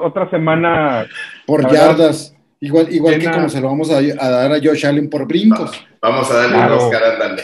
[0.00, 1.06] otra semana.
[1.46, 2.36] Por yardas.
[2.60, 5.84] Igual, igual que como se lo vamos a, dar a Josh Allen por brincos.
[6.00, 6.74] Vamos a darle claro.
[6.76, 7.42] un Oscar, dale.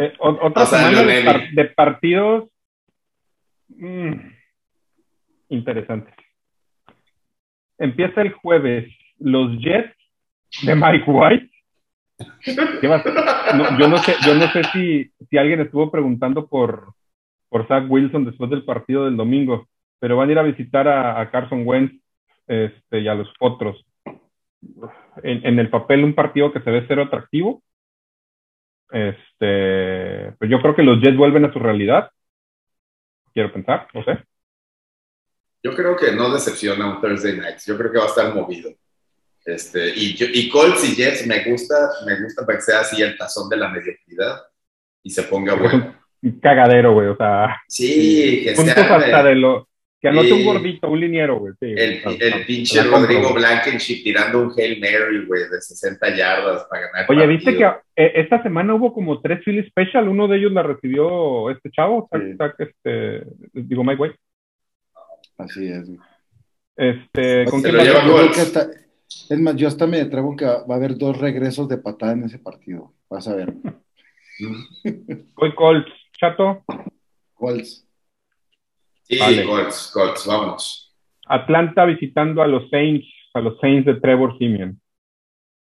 [0.00, 1.02] Eh, otra semana
[1.54, 2.48] de, partidos
[3.68, 4.12] mm,
[5.50, 6.14] interesantes.
[7.78, 8.92] Empieza el jueves.
[9.20, 9.94] Los Jets
[10.62, 11.50] de Mike White.
[13.78, 16.94] yo no sé, yo no sé si, si alguien estuvo preguntando por,
[17.48, 19.68] por Zach Wilson después del partido del domingo
[20.04, 21.98] pero van a ir a visitar a, Carson Wentz
[22.46, 23.86] este, y a los otros.
[25.22, 27.62] En, el papel, un partido que se ve cero atractivo.
[28.90, 32.10] Este, pues yo creo que los Jets vuelven a su realidad.
[33.32, 34.22] Quiero pensar, no sé.
[35.62, 37.60] Yo creo que no decepciona un Thursday night.
[37.64, 38.72] Yo creo que va a estar movido.
[39.42, 43.16] Este, y, y Colts y Jets me gusta, me gusta para que sea así el
[43.16, 44.42] tazón de la mediocridad
[45.02, 45.96] y se ponga bueno.
[46.20, 47.62] Un cagadero, güey, o sea.
[47.68, 48.96] Sí, que sea.
[48.96, 49.66] Hasta de lo,
[50.04, 51.54] que anote un gordito, un liniero, güey.
[51.62, 57.06] el, el pinche Rodrigo Blankenship tirando un Hail Mary, güey, de 60 yardas para ganar.
[57.08, 60.06] Oye, ¿viste que eh, esta semana hubo como tres Philly Special?
[60.06, 62.10] Uno de ellos la recibió este chavo,
[62.58, 63.24] este,
[63.54, 64.16] digo Mike White.
[65.38, 65.88] Así es.
[66.76, 71.16] Este, ¿con qué lo Es más, yo hasta me atrevo que va a haber dos
[71.16, 72.92] regresos de patada en ese partido.
[73.08, 73.54] Vas a ver.
[75.34, 76.62] Voy Colts, chato.
[77.32, 77.83] Colts.
[79.04, 80.96] Sí, Colts, Colts, vamos.
[81.26, 84.80] Atlanta visitando a los Saints, a los Saints de Trevor Simeon.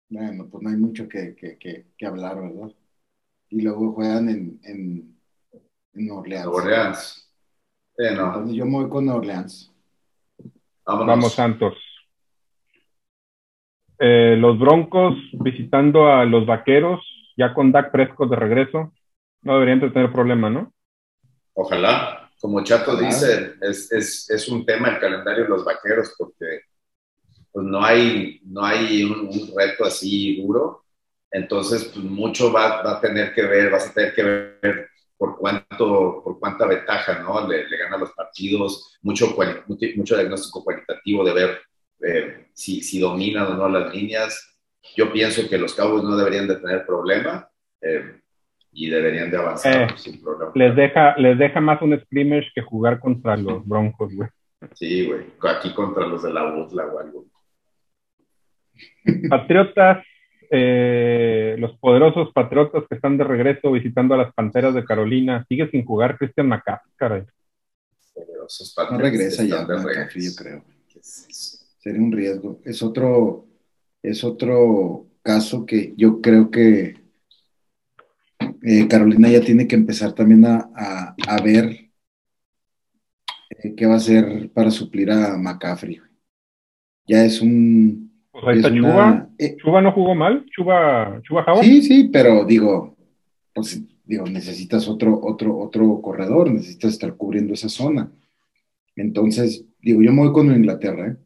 [0.10, 1.58] Bueno, pues no hay mucho que, que,
[1.98, 2.72] que, hablar, ¿verdad?
[3.50, 5.18] Y luego juegan en, en,
[5.94, 6.48] en Orleans.
[6.48, 7.34] Orleans.
[7.98, 8.52] no.
[8.52, 9.74] yo me voy con Orleans.
[10.86, 11.08] Vámonos.
[11.08, 11.74] Vamos, Santos.
[14.00, 17.02] Eh, los Broncos visitando a los Vaqueros,
[17.36, 18.94] ya con Dak Prescott de regreso.
[19.42, 20.74] No deberían de tener problema, ¿no?
[21.54, 22.25] Ojalá.
[22.46, 26.62] Como Chato dice, es, es, es un tema el calendario de los vaqueros porque
[27.52, 30.84] pues, no hay, no hay un, un reto así duro.
[31.32, 35.40] Entonces, pues, mucho va, va a tener que ver, vas a tener que ver por
[35.40, 37.48] cuánto, por cuánta ventaja, ¿no?
[37.48, 39.36] Le, le gana los partidos, mucho,
[39.96, 41.62] mucho diagnóstico cualitativo de ver
[42.02, 44.56] eh, si, si dominan o no las líneas.
[44.96, 47.50] Yo pienso que los Cowboys no deberían de tener problema
[47.82, 48.22] eh,
[48.76, 50.52] y deberían de avanzar Eh, sin problema.
[50.54, 54.30] Les deja, les deja más un scrimmage que jugar contra los Broncos, güey.
[54.74, 57.26] Sí, güey, aquí contra los de la UTLA o algo.
[59.30, 60.06] Patriotas,
[60.52, 65.46] eh, los poderosos Patriotas que están de regreso visitando a las Panteras de Carolina.
[65.48, 67.24] Sigue sin jugar Christian McCaffrey, caray.
[68.14, 70.64] Poderosos No Patriots regresa ya, McCaffrey, yo creo.
[70.92, 71.66] ¿Qué es eso?
[71.80, 72.60] Sería un riesgo.
[72.66, 73.46] Es otro,
[74.04, 77.05] es otro caso que yo creo que
[78.66, 81.92] eh, Carolina ya tiene que empezar también a, a- a ver
[83.50, 86.00] eh, qué va a hacer para suplir a McCaffrey.
[87.08, 88.12] Ya es un.
[88.32, 89.30] Pues ahí es está una- Chuba.
[89.38, 90.46] eh, Chuba no jugó mal.
[90.50, 91.64] Chuba, Chuba Howard.
[91.64, 92.98] sí, sí, pero digo,
[93.54, 98.12] pues digo, necesitas otro, otro, otro corredor, necesitas estar cubriendo esa zona.
[98.96, 101.18] Entonces, digo, yo me voy con Inglaterra, ¿eh?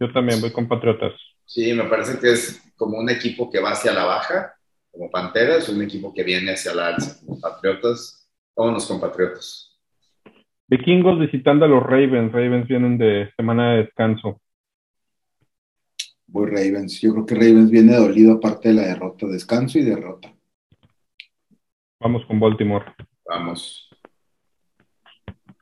[0.00, 1.12] Yo también voy con Patriotas.
[1.44, 4.54] Sí, me parece que es como un equipo que va hacia la baja,
[4.90, 8.28] como Panteras, un equipo que viene hacia la alza, como Patriotas.
[8.56, 9.78] Vámonos con Patriotas.
[10.66, 12.32] Vikingos visitando a los Ravens.
[12.32, 14.40] Ravens vienen de semana de descanso.
[16.26, 17.00] Voy Ravens.
[17.00, 20.32] Yo creo que Ravens viene dolido aparte de la derrota, descanso y derrota.
[22.00, 22.84] Vamos con Baltimore.
[23.26, 23.88] Vamos.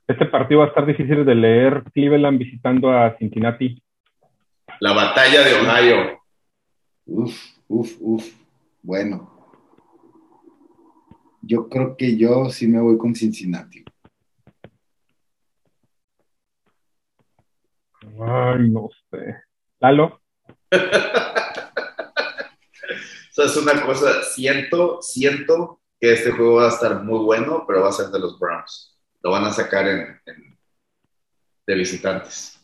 [0.08, 1.84] Este partido va a estar difícil de leer.
[1.92, 3.82] Cleveland visitando a Cincinnati.
[4.80, 6.20] La batalla de Ohio.
[7.06, 7.38] Uf,
[7.68, 8.45] uf, uf.
[8.86, 9.32] Bueno.
[11.42, 13.84] Yo creo que yo sí me voy con Cincinnati.
[18.20, 19.42] Ay, no sé.
[19.80, 20.20] Lalo.
[23.28, 27.64] O sea, es una cosa, siento, siento que este juego va a estar muy bueno,
[27.66, 28.98] pero va a ser de los Browns.
[29.22, 30.58] Lo van a sacar en, en-
[31.66, 32.58] de visitantes,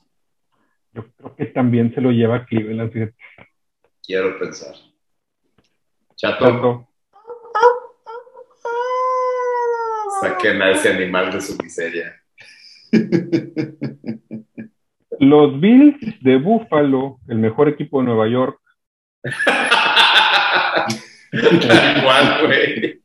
[0.95, 2.91] Yo creo que también se lo lleva Cleveland.
[2.91, 3.15] fíjate.
[4.03, 4.75] quiero pensar.
[6.23, 6.87] Chato,
[10.21, 12.15] saquen a ese animal de su miseria.
[15.19, 18.61] Los Bills de Buffalo, el mejor equipo de Nueva York,
[21.33, 23.03] Tal cual, güey.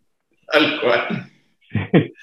[0.52, 1.32] Tal cual.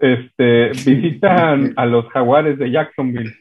[0.00, 3.32] este, visitan a los Jaguares de Jacksonville.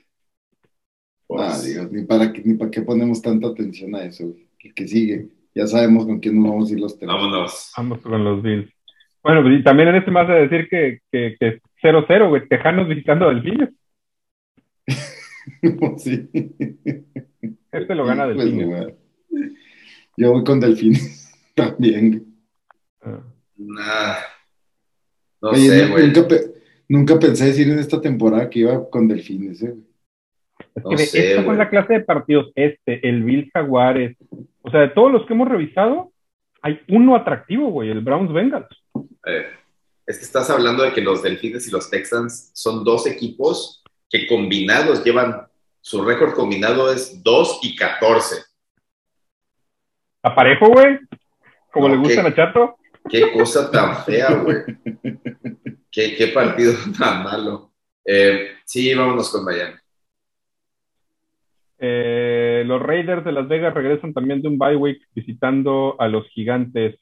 [1.37, 4.27] Ah, Dios, ni para, qué- ni para qué ponemos tanta atención a eso.
[4.27, 4.47] güey.
[4.59, 5.27] El que sigue.
[5.59, 7.07] Ya sabemos con quién nos vamos a ir los tres.
[7.07, 7.73] Vámonos.
[7.75, 8.71] Vamos con los Bills.
[9.21, 12.47] Bueno, y también en este me vas a decir que, que, que es 0-0, güey.
[12.47, 13.69] Tejanos visitando a Delfines.
[15.97, 16.29] sí.
[17.71, 18.67] Este lo gana Pues, Delfines.
[18.67, 18.95] güey.
[20.17, 22.25] Yo voy con Delfines también.
[23.01, 23.21] Ah.
[23.57, 24.15] Nah.
[25.41, 26.05] No Oye, sé, güey.
[26.07, 26.51] nunca, pe-
[26.87, 29.61] nunca pensé decir en esta temporada que iba con Delfines.
[29.63, 29.75] ¿eh?
[30.75, 31.57] Es No que sé, son güey.
[31.57, 32.51] la clase de partidos.
[32.55, 34.15] Este, el Bills Jaguares.
[34.61, 36.11] O sea, de todos los que hemos revisado,
[36.61, 38.67] hay uno atractivo, güey, el Browns Bengals.
[39.25, 39.47] Eh,
[40.05, 44.27] es que estás hablando de que los Delfines y los Texans son dos equipos que
[44.27, 45.47] combinados llevan,
[45.81, 48.43] su récord combinado es 2 y 14.
[50.23, 50.99] Aparejo, güey.
[51.71, 52.77] Como No, le gusta a Chato.
[53.09, 54.57] Qué cosa tan fea, güey.
[55.91, 57.71] Qué, qué partido tan malo.
[58.05, 59.75] Eh, sí, vámonos con Miami.
[61.79, 66.27] Eh, los Raiders de Las Vegas regresan también de un bye week visitando a los
[66.29, 66.99] gigantes.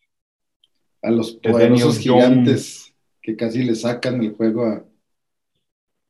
[1.01, 2.03] A los De poderosos Jones.
[2.03, 4.85] gigantes que casi le sacan el juego a,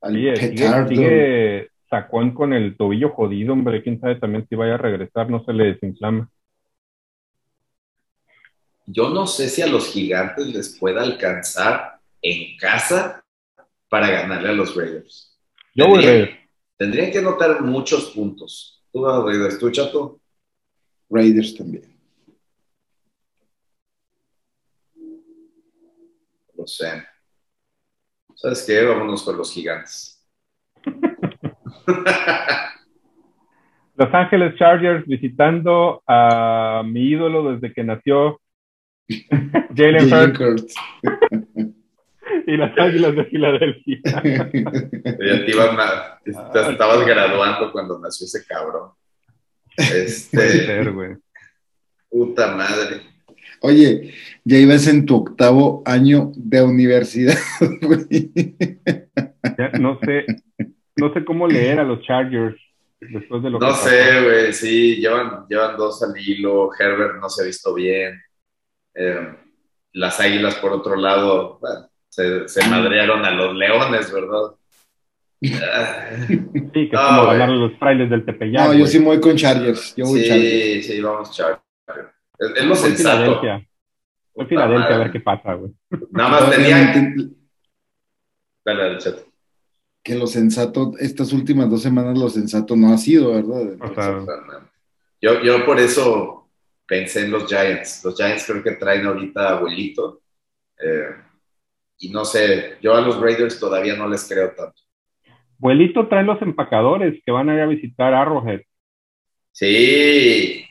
[0.01, 0.89] al Sigue, sigue, petardo.
[0.89, 3.81] sigue Sacón con el tobillo jodido, hombre.
[3.83, 6.29] Quién sabe también si vaya a regresar, no se le desinflama.
[8.85, 13.23] Yo no sé si a los gigantes les pueda alcanzar en casa
[13.89, 15.37] para ganarle a los Raiders.
[15.75, 16.37] Yo voy Raiders.
[16.77, 18.83] Tendrían que anotar muchos puntos.
[18.91, 19.57] ¿Tú vas a Raiders?
[19.57, 20.19] ¿Tú, Chato?
[21.09, 21.97] Raiders también.
[26.55, 27.03] Lo sé.
[28.35, 28.83] ¿Sabes qué?
[28.83, 30.23] Vámonos con los gigantes.
[33.95, 38.39] Los Ángeles Chargers visitando a mi ídolo desde que nació,
[39.75, 40.75] Jalen Jalen Hurts.
[42.47, 43.99] Y las águilas de Filadelfia.
[44.03, 48.91] Ya te iban a- te estabas graduando cuando nació ese cabrón.
[49.75, 51.15] Puede Este, ser, güey.
[52.09, 53.01] puta madre.
[53.61, 54.13] Oye,
[54.43, 57.37] ya ibas en tu octavo año de universidad,
[57.81, 58.31] güey.
[59.57, 60.25] Ya no sé,
[60.95, 62.55] no sé cómo leer a los Chargers
[62.99, 66.69] después de lo que No sé, güey, sí, llevan, llevan dos al hilo.
[66.77, 68.19] Herbert no se ha visto bien.
[68.95, 69.35] Eh,
[69.93, 74.55] las águilas, por otro lado, bueno, se, se madrearon a los leones, ¿verdad?
[75.39, 78.67] Sí, que es No, como ganar los frailes del Tepeyac.
[78.67, 79.95] No, yo sí me voy con Chargers.
[79.95, 80.51] Yo voy Chargers.
[80.51, 81.61] sí, sí, vamos, Chargers.
[82.39, 83.17] Es, es lo sensato.
[83.19, 83.67] Filadelfia.
[84.33, 85.71] Fue Puta Filadelfia a ver qué pasa, güey.
[86.09, 86.93] Nada más tenía.
[88.65, 89.19] Dale, dale, chat.
[90.03, 93.77] Que lo sensato, estas últimas dos semanas lo sensato no ha sido, ¿verdad?
[93.79, 94.25] O sea.
[95.21, 96.49] Yo, yo por eso
[96.87, 98.03] pensé en los Giants.
[98.03, 100.21] Los Giants creo que traen ahorita abuelito.
[100.79, 101.26] Eh,
[101.99, 104.81] y no sé, yo a los Raiders todavía no les creo tanto.
[105.59, 108.61] Vuelito trae los empacadores que van a ir a visitar Arrowhead.
[109.51, 110.63] Sí.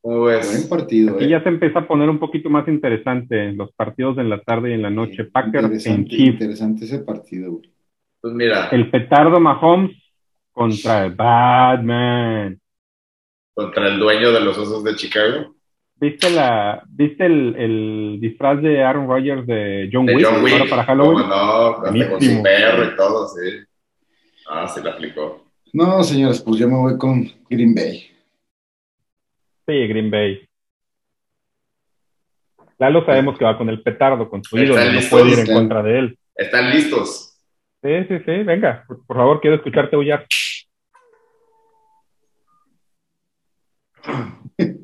[0.00, 1.28] ¿Cómo Buen partido, Aquí ¿eh?
[1.28, 4.74] ya se empieza a poner un poquito más interesante los partidos en la tarde y
[4.74, 5.24] en la noche.
[5.24, 5.72] Packers en
[6.02, 6.32] Interesante, Chiefs.
[6.40, 7.70] interesante ese partido, güey.
[8.20, 9.92] Pues mira, El petardo Mahomes
[10.52, 12.58] contra el Batman.
[13.54, 15.54] contra el dueño de los Osos de Chicago,
[16.00, 20.26] ¿Viste, la, ¿viste el, el disfraz de Aaron Rodgers de John de Wick?
[20.26, 20.52] John Wick.
[20.54, 21.22] ahora para Halloween.
[21.22, 21.68] ¿Cómo no?
[21.84, 23.64] Hasta con su perro y todo, sí.
[24.48, 25.44] Ah, se le aplicó.
[25.72, 28.00] No, señores, pues yo me voy con Green Bay.
[29.66, 30.48] Sí, Green Bay.
[32.78, 35.34] Lalo sabemos que va con el petardo, con su Están ídolo, no listos, puede ir
[35.34, 35.54] en están.
[35.56, 36.18] contra de él.
[36.36, 37.36] ¿Están listos?
[37.82, 40.24] Sí, sí, sí, venga, por, por favor, quiero escucharte huyar.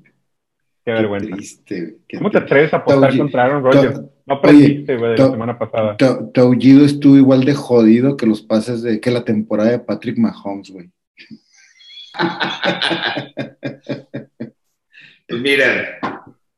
[0.85, 1.29] Qué vergüenza.
[1.29, 2.47] Qué triste, güey, qué ¿Cómo te triste.
[2.55, 4.01] atreves a apostar Oye, contra Aaron Rodgers?
[4.27, 5.97] No aprendiste, güey, de la semana pasada.
[5.97, 9.79] tu- tu aullido estuvo igual de jodido que los pases de que la temporada de
[9.79, 10.91] Patrick Mahomes, güey.
[15.27, 15.87] Pues miren,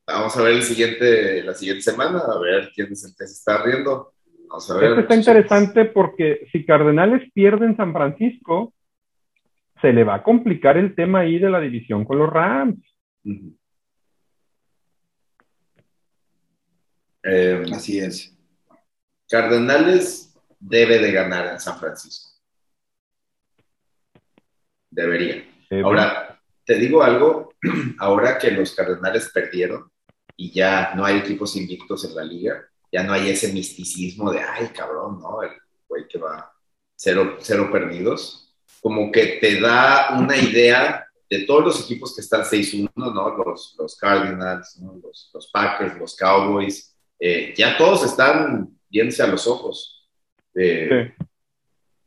[0.06, 3.32] vamos a ver el siguiente, la siguiente semana, a ver quién es el que se
[3.34, 4.12] está riendo.
[4.48, 4.84] Vamos a ver.
[4.90, 8.74] Esto está interesante porque si Cardenales pierden San Francisco,
[9.80, 12.76] se le va a complicar el tema ahí de la división con los Rams.
[13.24, 13.56] Ujú.
[17.28, 18.32] Eh, Así es.
[19.28, 22.30] Cardenales debe de ganar en San Francisco.
[24.90, 25.44] Debería.
[25.70, 27.54] Eh, Ahora, te digo algo,
[27.98, 29.90] ahora que los Cardenales perdieron
[30.36, 34.40] y ya no hay equipos invictos en la liga, ya no hay ese misticismo de,
[34.40, 35.42] ay, cabrón, ¿no?
[35.42, 35.50] El
[35.88, 36.52] güey que va
[36.94, 42.42] cero, cero perdidos, como que te da una idea de todos los equipos que están
[42.42, 43.44] 6-1, ¿no?
[43.44, 45.00] Los, los Cardinals, ¿no?
[45.02, 50.08] los, los Packers, los Cowboys, eh, ya todos están viéndose a los ojos.
[50.54, 51.24] Eh, sí.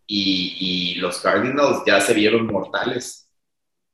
[0.08, 3.30] y, y los Cardinals ya se vieron mortales.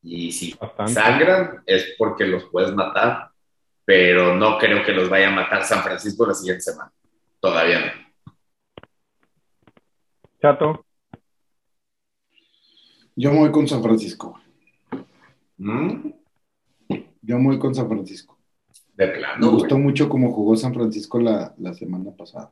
[0.01, 0.93] Y si Bastante.
[0.93, 3.31] sangran es porque los puedes matar,
[3.83, 6.91] pero no creo que los vaya a matar San Francisco la siguiente semana.
[7.39, 8.33] Todavía no.
[10.41, 10.85] Chato,
[13.15, 14.39] Yo me voy con San Francisco.
[15.57, 16.09] ¿Mm?
[17.21, 18.35] Yo me voy con San Francisco.
[18.95, 19.88] De Me plano, gustó güey.
[19.88, 22.51] mucho cómo jugó San Francisco la, la semana pasada.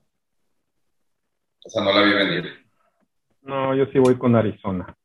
[1.65, 2.45] O sea, no la vi venir.
[3.43, 4.95] no, yo sí voy con Arizona.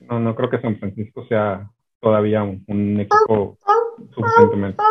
[0.00, 1.70] No, no creo que San Francisco sea
[2.00, 3.56] todavía un, un equipo
[4.14, 4.82] suficientemente.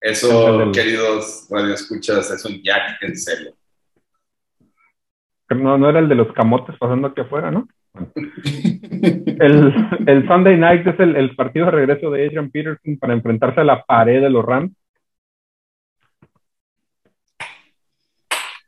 [0.00, 0.72] Eso, Ándale.
[0.72, 3.52] queridos radioescuchas, es un Jack en celo.
[5.50, 7.68] No, no era el de los camotes pasando aquí afuera, ¿no?
[7.94, 9.72] El,
[10.06, 13.64] el Sunday Night es el, el partido de regreso de Adrian Peterson para enfrentarse a
[13.64, 14.72] la pared de los Rams.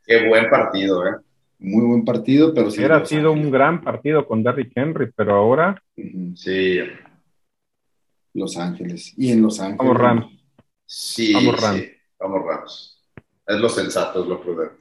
[0.07, 1.13] Qué buen partido, ¿eh?
[1.61, 2.79] Muy buen partido, pero sí.
[2.79, 5.83] Hubiera sido un gran partido con Derrick Henry, pero ahora
[6.35, 6.79] Sí,
[8.35, 9.15] Los Ángeles.
[9.17, 9.79] Y en Los Ángeles.
[9.79, 10.27] Vamos, Rams.
[10.85, 11.33] sí.
[11.33, 11.79] Vamos, Rams.
[11.81, 11.91] sí.
[12.19, 13.03] Vamos, Rams.
[13.47, 14.77] Es lo sensato, es lo prudente.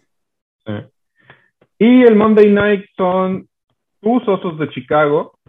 [1.79, 3.47] Y el Monday Night son
[4.03, 5.39] tus osos de Chicago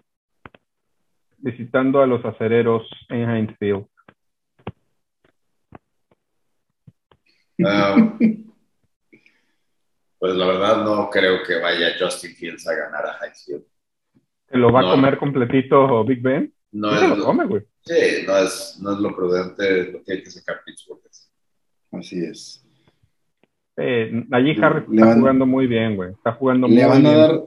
[1.38, 3.84] visitando a los acereros en Heinz Field.
[7.58, 8.18] Um,
[10.18, 13.64] pues la verdad no creo que vaya Justin Fields a ganar a Highfield.
[14.48, 14.88] ¿Se lo va No.
[14.88, 16.52] a comer completito Big Ben?
[16.72, 17.62] No es, se lo lo, come, güey.
[17.82, 21.00] sí, no es, no es lo prudente lo que hay que sacar Pittsburgh.
[21.92, 22.60] Así es.
[23.76, 26.10] Eh, allí Le- le está van- jugando muy bien, güey.
[26.12, 27.14] Está jugando Le muy van a bien.
[27.20, 27.42] dar,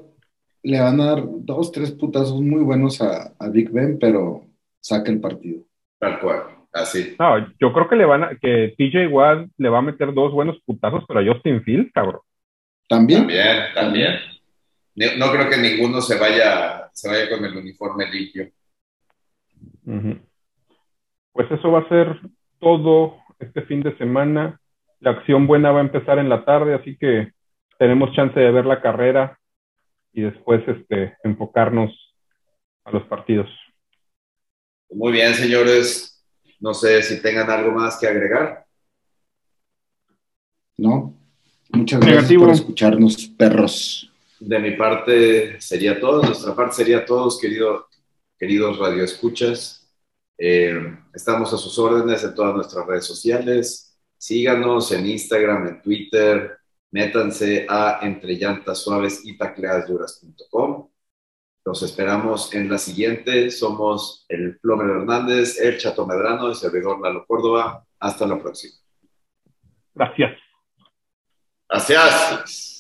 [0.63, 4.45] le van a dar dos, tres putazos muy buenos a, a Big Ben, pero
[4.79, 5.63] saca el partido.
[5.99, 6.43] Tal cual.
[6.73, 7.15] Así.
[7.19, 10.31] No, yo creo que le van a, que TJ Watt le va a meter dos
[10.34, 12.21] buenos putazos, pero a Justin Fields, cabrón.
[12.88, 13.21] ¿También?
[13.21, 14.13] También, también.
[15.17, 18.49] No creo que ninguno se vaya, se vaya con el uniforme limpio.
[21.34, 22.19] Pues eso va a ser
[22.59, 24.59] todo este fin de semana.
[24.99, 27.31] La acción buena va a empezar en la tarde, así que
[27.77, 29.38] tenemos chance de ver la carrera
[30.13, 31.91] y después este, enfocarnos
[32.84, 33.49] a los partidos.
[34.89, 36.25] Muy bien, señores.
[36.59, 38.65] No sé si tengan algo más que agregar.
[40.77, 41.13] No.
[41.69, 44.11] Muchas gracias por escucharnos, perros.
[44.39, 47.88] De mi parte sería todo, de nuestra parte sería todos, querido,
[48.38, 49.91] queridos radioescuchas.
[50.38, 53.97] Eh, estamos a sus órdenes en todas nuestras redes sociales.
[54.17, 56.56] Síganos en Instagram, en Twitter
[56.91, 60.89] métanse a entrellantassuaves y tacleasduras.com.
[61.65, 63.51] Los esperamos en la siguiente.
[63.51, 67.84] Somos el Plomer Hernández, el Chato Medrano, el servidor Lalo Córdoba.
[67.99, 68.73] Hasta la próxima.
[69.93, 70.39] Gracias.
[71.68, 72.77] Gracias.